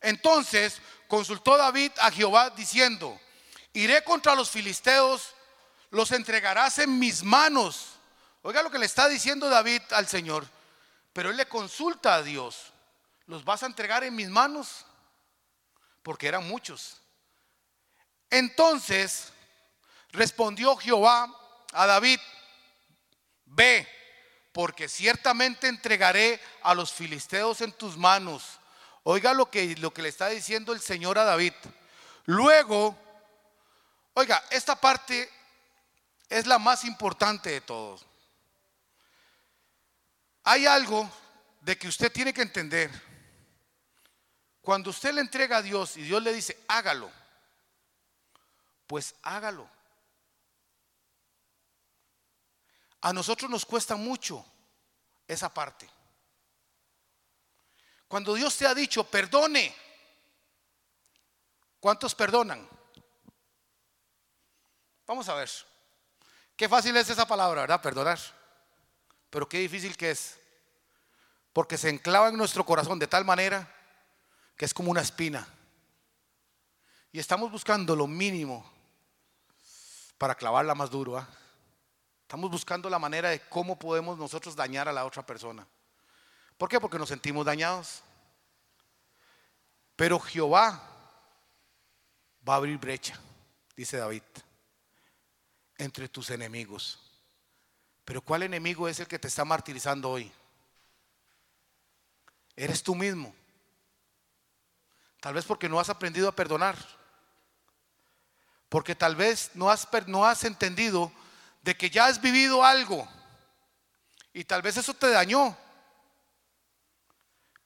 Entonces 0.00 0.80
consultó 1.06 1.56
David 1.56 1.92
a 2.00 2.10
Jehová 2.10 2.50
diciendo, 2.50 3.18
iré 3.72 4.02
contra 4.04 4.34
los 4.34 4.50
filisteos, 4.50 5.34
los 5.90 6.12
entregarás 6.12 6.78
en 6.78 6.98
mis 6.98 7.22
manos. 7.22 7.94
Oiga 8.42 8.62
lo 8.62 8.70
que 8.70 8.78
le 8.78 8.86
está 8.86 9.08
diciendo 9.08 9.48
David 9.48 9.82
al 9.90 10.06
Señor, 10.06 10.46
pero 11.12 11.30
él 11.30 11.36
le 11.36 11.48
consulta 11.48 12.14
a 12.14 12.22
Dios, 12.22 12.72
¿los 13.26 13.44
vas 13.44 13.62
a 13.62 13.66
entregar 13.66 14.04
en 14.04 14.14
mis 14.14 14.28
manos? 14.28 14.84
Porque 16.02 16.28
eran 16.28 16.46
muchos. 16.46 17.00
Entonces 18.30 19.32
respondió 20.12 20.76
Jehová 20.76 21.34
a 21.72 21.86
David, 21.86 22.20
ve, 23.46 23.88
porque 24.52 24.88
ciertamente 24.88 25.68
entregaré 25.68 26.40
a 26.62 26.74
los 26.74 26.92
filisteos 26.92 27.60
en 27.60 27.72
tus 27.72 27.96
manos 27.96 28.58
Oiga 29.10 29.32
lo 29.32 29.50
que, 29.50 29.74
lo 29.76 29.90
que 29.90 30.02
le 30.02 30.10
está 30.10 30.28
diciendo 30.28 30.74
el 30.74 30.82
Señor 30.82 31.16
a 31.16 31.24
David. 31.24 31.54
Luego, 32.26 32.94
oiga, 34.12 34.44
esta 34.50 34.78
parte 34.78 35.30
es 36.28 36.46
la 36.46 36.58
más 36.58 36.84
importante 36.84 37.48
de 37.48 37.62
todos. 37.62 38.04
Hay 40.44 40.66
algo 40.66 41.10
de 41.62 41.78
que 41.78 41.88
usted 41.88 42.12
tiene 42.12 42.34
que 42.34 42.42
entender. 42.42 42.90
Cuando 44.60 44.90
usted 44.90 45.14
le 45.14 45.22
entrega 45.22 45.56
a 45.56 45.62
Dios 45.62 45.96
y 45.96 46.02
Dios 46.02 46.22
le 46.22 46.34
dice, 46.34 46.62
hágalo, 46.68 47.10
pues 48.86 49.14
hágalo. 49.22 49.66
A 53.00 53.14
nosotros 53.14 53.50
nos 53.50 53.64
cuesta 53.64 53.96
mucho 53.96 54.44
esa 55.26 55.48
parte. 55.48 55.88
Cuando 58.08 58.34
Dios 58.34 58.56
te 58.56 58.66
ha 58.66 58.74
dicho, 58.74 59.04
perdone, 59.04 59.74
¿cuántos 61.78 62.14
perdonan? 62.14 62.66
Vamos 65.06 65.28
a 65.28 65.34
ver. 65.34 65.50
Qué 66.56 66.68
fácil 66.68 66.96
es 66.96 67.08
esa 67.10 67.26
palabra, 67.26 67.60
¿verdad? 67.60 67.80
Perdonar. 67.82 68.18
Pero 69.30 69.48
qué 69.48 69.58
difícil 69.58 69.96
que 69.96 70.10
es. 70.10 70.38
Porque 71.52 71.76
se 71.76 71.90
enclava 71.90 72.28
en 72.28 72.36
nuestro 72.36 72.64
corazón 72.64 72.98
de 72.98 73.06
tal 73.06 73.24
manera 73.24 73.74
que 74.56 74.64
es 74.64 74.74
como 74.74 74.90
una 74.90 75.02
espina. 75.02 75.46
Y 77.12 77.18
estamos 77.18 77.50
buscando 77.50 77.94
lo 77.94 78.06
mínimo 78.06 78.70
para 80.18 80.34
clavarla 80.34 80.74
más 80.74 80.90
duro. 80.90 81.16
¿ah? 81.16 81.28
Estamos 82.22 82.50
buscando 82.50 82.90
la 82.90 82.98
manera 82.98 83.30
de 83.30 83.40
cómo 83.48 83.78
podemos 83.78 84.18
nosotros 84.18 84.56
dañar 84.56 84.88
a 84.88 84.92
la 84.92 85.04
otra 85.04 85.24
persona. 85.24 85.66
¿Por 86.58 86.68
qué? 86.68 86.80
Porque 86.80 86.98
nos 86.98 87.08
sentimos 87.08 87.46
dañados. 87.46 88.02
Pero 89.96 90.18
Jehová 90.18 90.82
va 92.46 92.54
a 92.54 92.56
abrir 92.56 92.78
brecha, 92.78 93.18
dice 93.76 93.96
David, 93.96 94.22
entre 95.76 96.08
tus 96.08 96.30
enemigos. 96.30 96.98
Pero 98.04 98.20
¿cuál 98.22 98.42
enemigo 98.42 98.88
es 98.88 99.00
el 99.00 99.06
que 99.06 99.18
te 99.18 99.28
está 99.28 99.44
martirizando 99.44 100.10
hoy? 100.10 100.30
Eres 102.56 102.82
tú 102.82 102.94
mismo. 102.94 103.34
Tal 105.20 105.34
vez 105.34 105.44
porque 105.44 105.68
no 105.68 105.78
has 105.78 105.90
aprendido 105.90 106.28
a 106.28 106.34
perdonar. 106.34 106.76
Porque 108.68 108.94
tal 108.94 109.14
vez 109.14 109.50
no 109.54 109.70
has, 109.70 109.86
no 110.06 110.24
has 110.24 110.44
entendido 110.44 111.12
de 111.62 111.76
que 111.76 111.90
ya 111.90 112.06
has 112.06 112.20
vivido 112.20 112.64
algo. 112.64 113.08
Y 114.32 114.44
tal 114.44 114.62
vez 114.62 114.76
eso 114.76 114.94
te 114.94 115.10
dañó. 115.10 115.56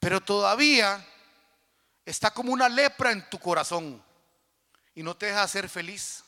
Pero 0.03 0.19
todavía 0.19 1.01
está 2.05 2.29
como 2.29 2.51
una 2.51 2.67
lepra 2.67 3.13
en 3.13 3.29
tu 3.29 3.39
corazón 3.39 4.03
y 4.93 5.01
no 5.01 5.15
te 5.15 5.27
deja 5.27 5.47
ser 5.47 5.69
feliz. 5.69 6.25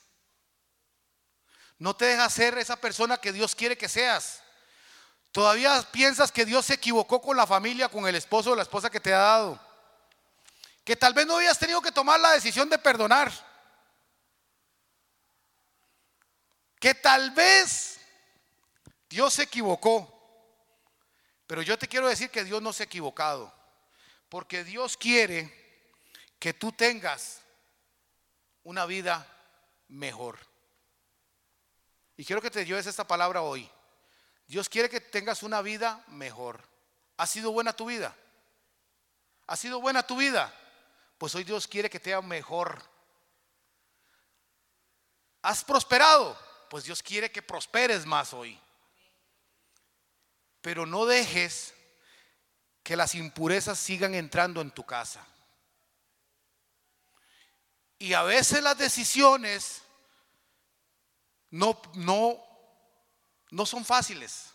No 1.78 1.94
te 1.94 2.06
deja 2.06 2.30
ser 2.30 2.58
esa 2.58 2.78
persona 2.78 3.18
que 3.18 3.34
Dios 3.34 3.54
quiere 3.54 3.78
que 3.78 3.90
seas. 3.90 4.42
Todavía 5.34 5.86
piensas 5.92 6.32
que 6.32 6.46
Dios 6.46 6.68
se 6.68 6.76
equivocó 6.76 7.22
con 7.22 7.36
la 7.36 7.46
familia, 7.46 7.90
con 7.90 8.08
el 8.08 8.16
esposo 8.16 8.52
o 8.52 8.56
la 8.56 8.62
esposa 8.62 8.90
que 8.90 9.02
te 9.02 9.14
ha 9.14 9.18
dado. 9.20 9.60
Que 10.86 10.96
tal 10.96 11.14
vez 11.14 11.28
no 11.28 11.36
habías 11.36 11.60
tenido 11.60 11.82
que 11.82 11.92
tomar 11.92 12.18
la 12.18 12.32
decisión 12.32 12.70
de 12.70 12.78
perdonar. 12.78 13.30
Que 16.80 16.96
tal 16.96 17.32
vez 17.32 18.00
Dios 19.10 19.34
se 19.34 19.44
equivocó. 19.44 20.10
Pero 21.46 21.62
yo 21.62 21.78
te 21.78 21.90
quiero 21.90 22.08
decir 22.08 22.30
que 22.30 22.46
Dios 22.46 22.62
no 22.62 22.72
se 22.72 22.84
ha 22.84 22.86
equivocado. 22.86 23.55
Porque 24.30 24.64
Dios 24.64 24.98
quiere 24.98 25.54
que 26.40 26.54
tú 26.54 26.72
tengas 26.72 27.42
una 28.64 28.86
vida 28.86 29.28
mejor. 29.88 30.40
Y 32.18 32.26
quiero 32.26 32.42
que 32.42 32.52
te 32.52 32.66
lleves 32.66 32.88
esta 32.88 33.06
palabra 33.06 33.42
hoy. 33.42 33.70
Dios 34.48 34.70
quiere 34.70 34.90
que 34.90 35.02
tengas 35.02 35.44
una 35.44 35.62
vida 35.62 36.04
mejor. 36.08 36.62
¿Ha 37.18 37.28
sido 37.28 37.52
buena 37.52 37.74
tu 37.74 37.86
vida? 37.86 38.16
¿Ha 39.48 39.56
sido 39.56 39.80
buena 39.80 40.06
tu 40.06 40.18
vida? 40.18 40.54
Pues 41.18 41.34
hoy 41.36 41.44
Dios 41.44 41.68
quiere 41.68 41.90
que 41.90 42.00
te 42.00 42.12
sea 42.12 42.22
mejor. 42.22 42.82
¿Has 45.42 45.64
prosperado? 45.64 46.38
Pues 46.70 46.84
Dios 46.84 47.02
quiere 47.04 47.32
que 47.32 47.42
prosperes 47.42 48.06
más 48.06 48.34
hoy. 48.34 48.60
Pero 50.62 50.86
no 50.86 51.06
dejes 51.06 51.74
que 52.86 52.96
las 52.96 53.16
impurezas 53.16 53.80
sigan 53.80 54.14
entrando 54.14 54.62
en 54.62 54.70
tu 54.70 54.86
casa. 54.86 55.26
Y 57.98 58.14
a 58.14 58.22
veces 58.22 58.62
las 58.62 58.78
decisiones 58.78 59.82
no, 61.50 61.82
no, 61.96 62.40
no 63.50 63.66
son 63.66 63.84
fáciles. 63.84 64.52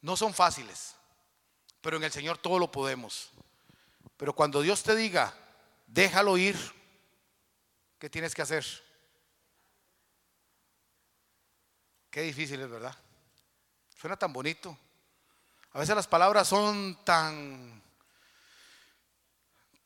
No 0.00 0.16
son 0.16 0.32
fáciles. 0.32 0.94
Pero 1.80 1.96
en 1.96 2.04
el 2.04 2.12
Señor 2.12 2.38
todo 2.38 2.60
lo 2.60 2.70
podemos. 2.70 3.30
Pero 4.16 4.32
cuando 4.32 4.62
Dios 4.62 4.84
te 4.84 4.94
diga, 4.94 5.34
déjalo 5.88 6.38
ir, 6.38 6.56
¿qué 7.98 8.08
tienes 8.08 8.32
que 8.32 8.42
hacer? 8.42 8.64
Qué 12.12 12.20
difícil 12.20 12.60
es, 12.60 12.70
¿verdad? 12.70 12.96
Suena 13.96 14.16
tan 14.16 14.32
bonito. 14.32 14.78
A 15.74 15.80
veces 15.80 15.96
las 15.96 16.06
palabras 16.06 16.46
son 16.46 16.96
tan, 17.04 17.82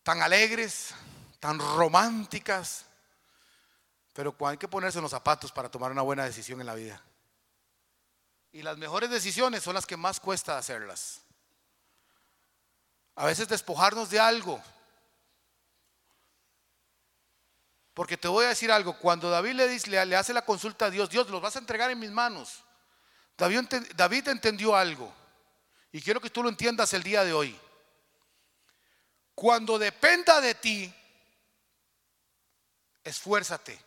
tan 0.02 0.20
alegres, 0.20 0.94
tan 1.40 1.58
románticas, 1.58 2.84
pero 4.12 4.36
hay 4.46 4.58
que 4.58 4.68
ponerse 4.68 4.98
en 4.98 5.02
los 5.02 5.10
zapatos 5.10 5.50
para 5.50 5.70
tomar 5.70 5.90
una 5.90 6.02
buena 6.02 6.24
decisión 6.24 6.60
en 6.60 6.66
la 6.66 6.74
vida. 6.74 7.02
Y 8.52 8.60
las 8.60 8.76
mejores 8.76 9.08
decisiones 9.08 9.62
son 9.62 9.74
las 9.74 9.86
que 9.86 9.96
más 9.96 10.20
cuesta 10.20 10.58
hacerlas. 10.58 11.22
A 13.14 13.24
veces 13.24 13.48
despojarnos 13.48 14.10
de 14.10 14.20
algo. 14.20 14.62
Porque 17.94 18.18
te 18.18 18.28
voy 18.28 18.44
a 18.44 18.50
decir 18.50 18.70
algo, 18.70 18.98
cuando 18.98 19.30
David 19.30 19.54
le, 19.54 19.68
dice, 19.68 19.88
le, 19.88 20.16
hace 20.16 20.34
la 20.34 20.44
consulta 20.44 20.86
a 20.86 20.90
Dios, 20.90 21.08
Dios, 21.08 21.30
los 21.30 21.40
vas 21.40 21.56
a 21.56 21.60
entregar 21.60 21.90
en 21.90 21.98
mis 21.98 22.10
manos. 22.10 22.62
David, 23.38 23.64
David 23.96 24.28
entendió 24.28 24.76
algo. 24.76 25.17
Y 25.92 26.02
quiero 26.02 26.20
que 26.20 26.30
tú 26.30 26.42
lo 26.42 26.48
entiendas 26.48 26.92
el 26.92 27.02
día 27.02 27.24
de 27.24 27.32
hoy. 27.32 27.58
Cuando 29.34 29.78
dependa 29.78 30.40
de 30.40 30.54
ti, 30.54 30.92
esfuérzate 33.04 33.78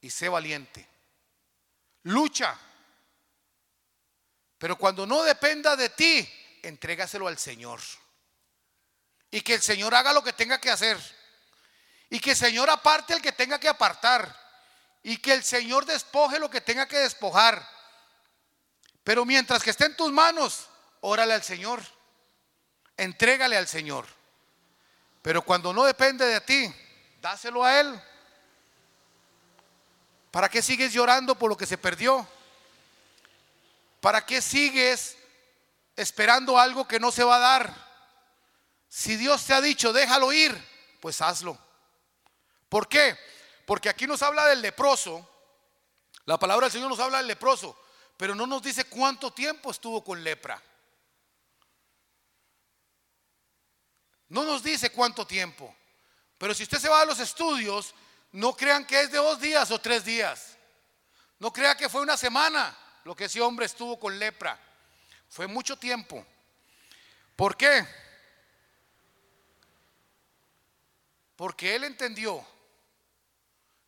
y 0.00 0.10
sé 0.10 0.28
valiente. 0.28 0.88
Lucha. 2.04 2.56
Pero 4.58 4.78
cuando 4.78 5.06
no 5.06 5.22
dependa 5.22 5.76
de 5.76 5.90
ti, 5.90 6.28
entrégaselo 6.62 7.28
al 7.28 7.38
Señor. 7.38 7.80
Y 9.30 9.40
que 9.40 9.54
el 9.54 9.62
Señor 9.62 9.94
haga 9.94 10.12
lo 10.12 10.22
que 10.22 10.32
tenga 10.32 10.60
que 10.60 10.70
hacer. 10.70 10.98
Y 12.08 12.20
que 12.20 12.30
el 12.30 12.36
Señor 12.36 12.70
aparte 12.70 13.14
el 13.14 13.20
que 13.20 13.32
tenga 13.32 13.58
que 13.58 13.68
apartar. 13.68 14.34
Y 15.02 15.16
que 15.18 15.32
el 15.32 15.42
Señor 15.42 15.84
despoje 15.84 16.38
lo 16.38 16.48
que 16.48 16.60
tenga 16.60 16.86
que 16.86 16.98
despojar. 16.98 17.68
Pero 19.02 19.24
mientras 19.24 19.62
que 19.62 19.70
esté 19.70 19.86
en 19.86 19.96
tus 19.96 20.12
manos, 20.12 20.68
órale 21.06 21.34
al 21.34 21.42
Señor. 21.42 21.82
Entrégale 22.96 23.56
al 23.56 23.68
Señor. 23.68 24.06
Pero 25.20 25.42
cuando 25.42 25.72
no 25.72 25.84
depende 25.84 26.24
de 26.24 26.40
ti, 26.40 26.74
dáselo 27.20 27.62
a 27.62 27.78
Él. 27.80 28.02
¿Para 30.30 30.48
qué 30.48 30.62
sigues 30.62 30.92
llorando 30.92 31.34
por 31.34 31.50
lo 31.50 31.56
que 31.56 31.66
se 31.66 31.78
perdió? 31.78 32.26
¿Para 34.00 34.24
qué 34.24 34.40
sigues 34.40 35.16
esperando 35.94 36.58
algo 36.58 36.88
que 36.88 36.98
no 36.98 37.12
se 37.12 37.22
va 37.22 37.36
a 37.36 37.40
dar? 37.40 37.74
Si 38.88 39.16
Dios 39.16 39.44
te 39.44 39.52
ha 39.52 39.60
dicho, 39.60 39.92
déjalo 39.92 40.32
ir, 40.32 40.56
pues 41.00 41.20
hazlo. 41.20 41.58
¿Por 42.68 42.88
qué? 42.88 43.16
Porque 43.66 43.88
aquí 43.90 44.06
nos 44.06 44.22
habla 44.22 44.46
del 44.46 44.62
leproso. 44.62 45.28
La 46.24 46.38
palabra 46.38 46.66
del 46.66 46.72
Señor 46.72 46.88
nos 46.88 47.00
habla 47.00 47.18
del 47.18 47.26
leproso, 47.26 47.78
pero 48.16 48.34
no 48.34 48.46
nos 48.46 48.62
dice 48.62 48.84
cuánto 48.84 49.32
tiempo 49.32 49.70
estuvo 49.70 50.02
con 50.02 50.24
lepra. 50.24 50.62
No 54.34 54.42
nos 54.42 54.64
dice 54.64 54.90
cuánto 54.90 55.24
tiempo. 55.24 55.72
Pero 56.38 56.52
si 56.54 56.64
usted 56.64 56.78
se 56.78 56.88
va 56.88 57.02
a 57.02 57.04
los 57.04 57.20
estudios, 57.20 57.94
no 58.32 58.52
crean 58.56 58.84
que 58.84 59.02
es 59.02 59.12
de 59.12 59.18
dos 59.18 59.40
días 59.40 59.70
o 59.70 59.78
tres 59.78 60.04
días. 60.04 60.58
No 61.38 61.52
crea 61.52 61.76
que 61.76 61.88
fue 61.88 62.00
una 62.00 62.16
semana 62.16 62.76
lo 63.04 63.14
que 63.14 63.26
ese 63.26 63.40
hombre 63.40 63.66
estuvo 63.66 63.96
con 63.96 64.18
lepra. 64.18 64.58
Fue 65.28 65.46
mucho 65.46 65.78
tiempo. 65.78 66.26
¿Por 67.36 67.56
qué? 67.56 67.86
Porque 71.36 71.76
él 71.76 71.84
entendió 71.84 72.44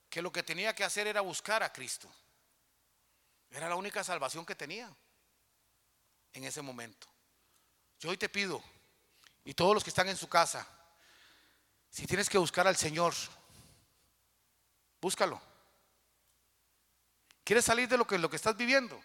que 0.09 0.23
lo 0.23 0.31
que 0.31 0.45
tenía 0.45 0.77
que 0.77 0.85
hacer 0.85 1.09
era 1.09 1.23
buscar 1.23 1.65
a 1.65 1.73
Cristo. 1.73 2.09
Era 3.51 3.69
la 3.69 3.75
única 3.75 4.05
salvación 4.05 4.47
que 4.47 4.55
tenía 4.55 4.89
en 6.35 6.45
ese 6.45 6.63
momento. 6.63 7.09
Yo 7.99 8.11
hoy 8.11 8.17
te 8.17 8.29
pido, 8.29 8.63
y 9.47 9.55
todos 9.55 9.73
los 9.73 9.83
que 9.83 9.91
están 9.91 10.09
en 10.11 10.17
su 10.19 10.29
casa, 10.29 10.69
si 11.91 12.07
tienes 12.07 12.29
que 12.29 12.37
buscar 12.37 12.67
al 12.67 12.77
Señor, 12.77 13.15
Búscalo. 15.01 15.41
¿Quieres 17.45 17.65
salir 17.65 17.89
de 17.89 17.97
lo 17.97 18.07
que, 18.07 18.19
lo 18.19 18.29
que 18.29 18.35
estás 18.37 18.57
viviendo? 18.57 19.01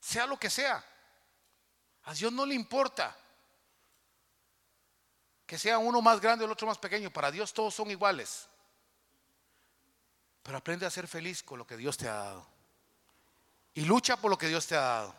Sea 0.00 0.26
lo 0.26 0.38
que 0.38 0.48
sea. 0.48 0.82
A 2.04 2.14
Dios 2.14 2.32
no 2.32 2.46
le 2.46 2.54
importa 2.54 3.14
que 5.44 5.58
sea 5.58 5.78
uno 5.78 6.00
más 6.00 6.20
grande 6.20 6.44
o 6.44 6.46
el 6.46 6.52
otro 6.52 6.66
más 6.66 6.78
pequeño. 6.78 7.12
Para 7.12 7.30
Dios 7.30 7.52
todos 7.52 7.74
son 7.74 7.90
iguales. 7.90 8.48
Pero 10.42 10.56
aprende 10.56 10.86
a 10.86 10.90
ser 10.90 11.06
feliz 11.06 11.42
con 11.42 11.58
lo 11.58 11.66
que 11.66 11.76
Dios 11.76 11.98
te 11.98 12.08
ha 12.08 12.14
dado. 12.14 12.46
Y 13.74 13.82
lucha 13.82 14.16
por 14.16 14.30
lo 14.30 14.38
que 14.38 14.48
Dios 14.48 14.66
te 14.66 14.76
ha 14.76 14.80
dado. 14.80 15.14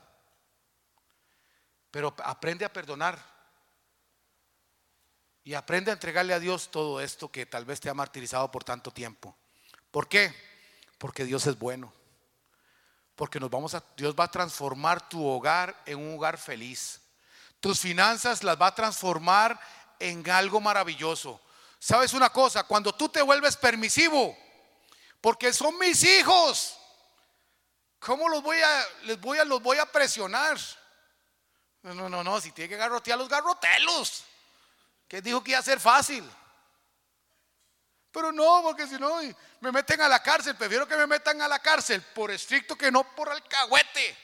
Pero 1.92 2.16
aprende 2.24 2.66
a 2.66 2.74
perdonar. 2.74 3.24
Y 5.44 5.56
aprende 5.56 5.92
a 5.92 5.94
entregarle 5.94 6.34
a 6.34 6.40
Dios 6.40 6.70
todo 6.70 7.02
esto 7.02 7.32
que 7.32 7.46
tal 7.46 7.66
vez 7.66 7.80
te 7.80 7.90
ha 7.90 7.94
martirizado 7.94 8.52
por 8.52 8.64
tanto 8.64 8.92
tiempo. 8.92 9.36
¿Por 9.90 10.08
qué? 10.08 10.34
Porque 10.98 11.26
Dios 11.26 11.48
es 11.48 11.58
bueno. 11.58 11.92
Porque 13.16 13.40
nos 13.40 13.50
vamos 13.50 13.74
a, 13.74 13.84
Dios 13.98 14.16
va 14.20 14.26
a 14.26 14.32
transformar 14.32 15.10
tu 15.10 15.26
hogar 15.26 15.82
en 15.86 15.98
un 16.00 16.16
hogar 16.16 16.38
feliz. 16.38 17.02
Tus 17.60 17.80
finanzas 17.80 18.44
las 18.44 18.60
va 18.60 18.68
a 18.68 18.76
transformar 18.76 19.60
en 20.00 20.28
algo 20.30 20.62
maravilloso. 20.62 21.42
¿Sabes 21.80 22.14
una 22.14 22.30
cosa? 22.30 22.64
Cuando 22.64 22.94
tú 22.94 23.10
te 23.10 23.22
vuelves 23.22 23.58
permisivo, 23.58 24.38
porque 25.20 25.54
son 25.54 25.78
mis 25.80 26.04
hijos, 26.04 26.78
¿cómo 28.00 28.30
los 28.30 28.44
voy 28.44 28.58
a, 28.60 28.86
les 29.04 29.20
voy 29.20 29.40
a, 29.40 29.46
los 29.46 29.62
voy 29.62 29.78
a 29.80 29.86
presionar? 29.86 30.60
No, 31.84 31.96
no, 31.96 32.10
no, 32.10 32.24
no, 32.24 32.40
si 32.40 32.52
tiene 32.52 32.70
que 32.70 32.78
garrotear 32.78 33.18
los 33.18 33.28
garrotelos. 33.28 34.26
Que 35.12 35.22
dijo 35.22 35.44
que 35.44 35.52
iba 35.52 35.60
a 35.60 35.62
ser 35.62 35.78
fácil. 35.78 36.24
Pero 38.14 38.32
no, 38.32 38.62
porque 38.64 38.88
si 38.88 38.98
no 38.98 39.20
me 39.60 39.70
meten 39.70 40.00
a 40.00 40.08
la 40.08 40.24
cárcel. 40.24 40.56
Prefiero 40.56 40.88
que 40.88 40.96
me 40.96 41.06
metan 41.06 41.42
a 41.42 41.50
la 41.50 41.60
cárcel 41.60 42.02
por 42.16 42.32
estricto 42.32 42.78
que 42.78 42.90
no 42.90 43.04
por 43.14 43.28
alcahuete. 43.28 44.18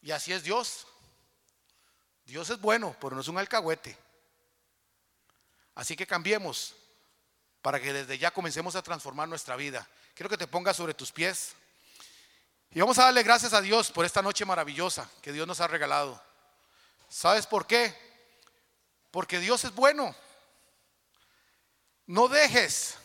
Y 0.00 0.10
así 0.10 0.32
es 0.32 0.42
Dios. 0.42 0.86
Dios 2.24 2.48
es 2.48 2.58
bueno, 2.62 2.96
pero 2.98 3.14
no 3.14 3.20
es 3.20 3.28
un 3.28 3.36
alcahuete. 3.36 3.94
Así 5.74 5.94
que 5.94 6.06
cambiemos 6.06 6.74
para 7.60 7.78
que 7.78 7.92
desde 7.92 8.16
ya 8.16 8.30
comencemos 8.30 8.74
a 8.74 8.80
transformar 8.80 9.28
nuestra 9.28 9.54
vida. 9.54 9.86
Quiero 10.14 10.30
que 10.30 10.38
te 10.38 10.46
pongas 10.46 10.76
sobre 10.76 10.94
tus 10.94 11.12
pies. 11.12 11.52
Y 12.70 12.80
vamos 12.80 12.98
a 12.98 13.04
darle 13.04 13.22
gracias 13.22 13.52
a 13.52 13.60
Dios 13.60 13.92
por 13.92 14.06
esta 14.06 14.22
noche 14.22 14.46
maravillosa 14.46 15.10
que 15.20 15.30
Dios 15.30 15.46
nos 15.46 15.60
ha 15.60 15.66
regalado. 15.66 16.22
¿Sabes 17.10 17.46
por 17.46 17.66
qué? 17.66 18.07
Porque 19.10 19.38
Dios 19.38 19.64
es 19.64 19.74
bueno. 19.74 20.14
No 22.06 22.28
dejes 22.28 22.96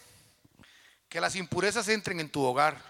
que 1.09 1.21
las 1.21 1.35
impurezas 1.35 1.87
entren 1.87 2.19
en 2.19 2.29
tu 2.29 2.41
hogar. 2.41 2.81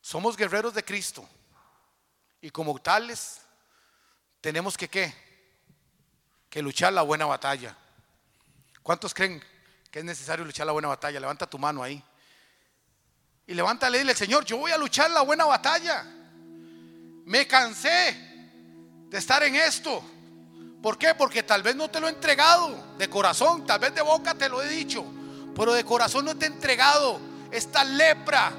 Somos 0.00 0.36
guerreros 0.36 0.74
de 0.74 0.84
Cristo 0.84 1.28
y 2.40 2.50
como 2.50 2.78
tales 2.80 3.40
tenemos 4.40 4.76
que 4.76 4.88
qué? 4.88 5.14
Que 6.50 6.60
luchar 6.60 6.92
la 6.92 7.02
buena 7.02 7.24
batalla. 7.24 7.76
¿Cuántos 8.82 9.14
creen 9.14 9.42
que 9.90 10.00
es 10.00 10.04
necesario 10.04 10.44
luchar 10.44 10.66
la 10.66 10.72
buena 10.72 10.88
batalla? 10.88 11.20
Levanta 11.20 11.48
tu 11.48 11.58
mano 11.58 11.82
ahí. 11.82 12.02
Y 13.46 13.54
levántale 13.54 13.98
y 13.98 14.00
dile, 14.00 14.14
Señor, 14.14 14.44
yo 14.44 14.56
voy 14.56 14.72
a 14.72 14.78
luchar 14.78 15.10
la 15.10 15.22
buena 15.22 15.44
batalla. 15.44 16.04
Me 17.24 17.46
cansé 17.46 18.16
de 19.08 19.18
estar 19.18 19.42
en 19.44 19.54
esto. 19.54 20.04
¿Por 20.82 20.98
qué? 20.98 21.14
Porque 21.14 21.44
tal 21.44 21.62
vez 21.62 21.76
no 21.76 21.88
te 21.88 22.00
lo 22.00 22.08
he 22.08 22.10
entregado 22.10 22.74
de 22.98 23.08
corazón, 23.08 23.64
tal 23.64 23.78
vez 23.78 23.94
de 23.94 24.02
boca 24.02 24.34
te 24.34 24.48
lo 24.48 24.60
he 24.60 24.68
dicho, 24.68 25.04
pero 25.54 25.72
de 25.72 25.84
corazón 25.84 26.24
no 26.24 26.36
te 26.36 26.46
he 26.46 26.48
entregado 26.48 27.20
esta 27.52 27.84
lepra 27.84 28.52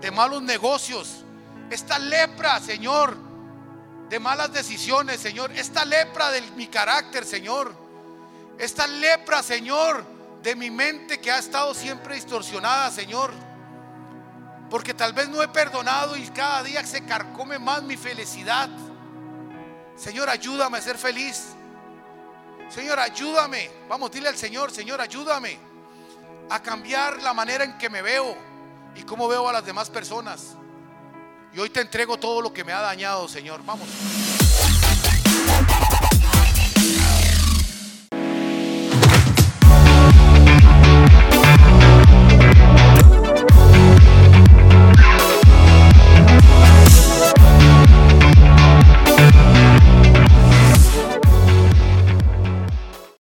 de 0.00 0.10
malos 0.10 0.42
negocios, 0.42 1.24
esta 1.70 1.98
lepra, 1.98 2.60
Señor, 2.60 3.16
de 4.10 4.18
malas 4.20 4.52
decisiones, 4.52 5.20
Señor, 5.20 5.50
esta 5.52 5.86
lepra 5.86 6.30
de 6.30 6.42
mi 6.52 6.66
carácter, 6.66 7.24
Señor, 7.24 7.74
esta 8.58 8.86
lepra, 8.86 9.42
Señor, 9.42 10.04
de 10.42 10.54
mi 10.54 10.70
mente 10.70 11.18
que 11.18 11.30
ha 11.30 11.38
estado 11.38 11.72
siempre 11.74 12.14
distorsionada, 12.14 12.90
Señor. 12.90 13.32
Porque 14.68 14.92
tal 14.92 15.14
vez 15.14 15.28
no 15.28 15.42
he 15.42 15.48
perdonado 15.48 16.16
y 16.16 16.26
cada 16.28 16.62
día 16.62 16.84
se 16.84 17.04
carcome 17.04 17.58
más 17.58 17.82
mi 17.82 17.96
felicidad. 17.96 18.68
Señor, 19.98 20.30
ayúdame 20.30 20.78
a 20.78 20.80
ser 20.80 20.96
feliz. 20.96 21.48
Señor, 22.70 23.00
ayúdame. 23.00 23.70
Vamos, 23.88 24.10
dile 24.10 24.28
al 24.28 24.36
Señor, 24.36 24.70
Señor, 24.70 25.00
ayúdame 25.00 25.58
a 26.50 26.62
cambiar 26.62 27.20
la 27.22 27.34
manera 27.34 27.64
en 27.64 27.76
que 27.78 27.90
me 27.90 28.00
veo 28.00 28.36
y 28.94 29.02
cómo 29.02 29.26
veo 29.28 29.48
a 29.48 29.52
las 29.52 29.64
demás 29.66 29.90
personas. 29.90 30.54
Y 31.52 31.58
hoy 31.58 31.70
te 31.70 31.80
entrego 31.80 32.16
todo 32.18 32.40
lo 32.40 32.52
que 32.52 32.64
me 32.64 32.72
ha 32.72 32.80
dañado, 32.80 33.26
Señor. 33.26 33.60
Vamos. 33.64 33.88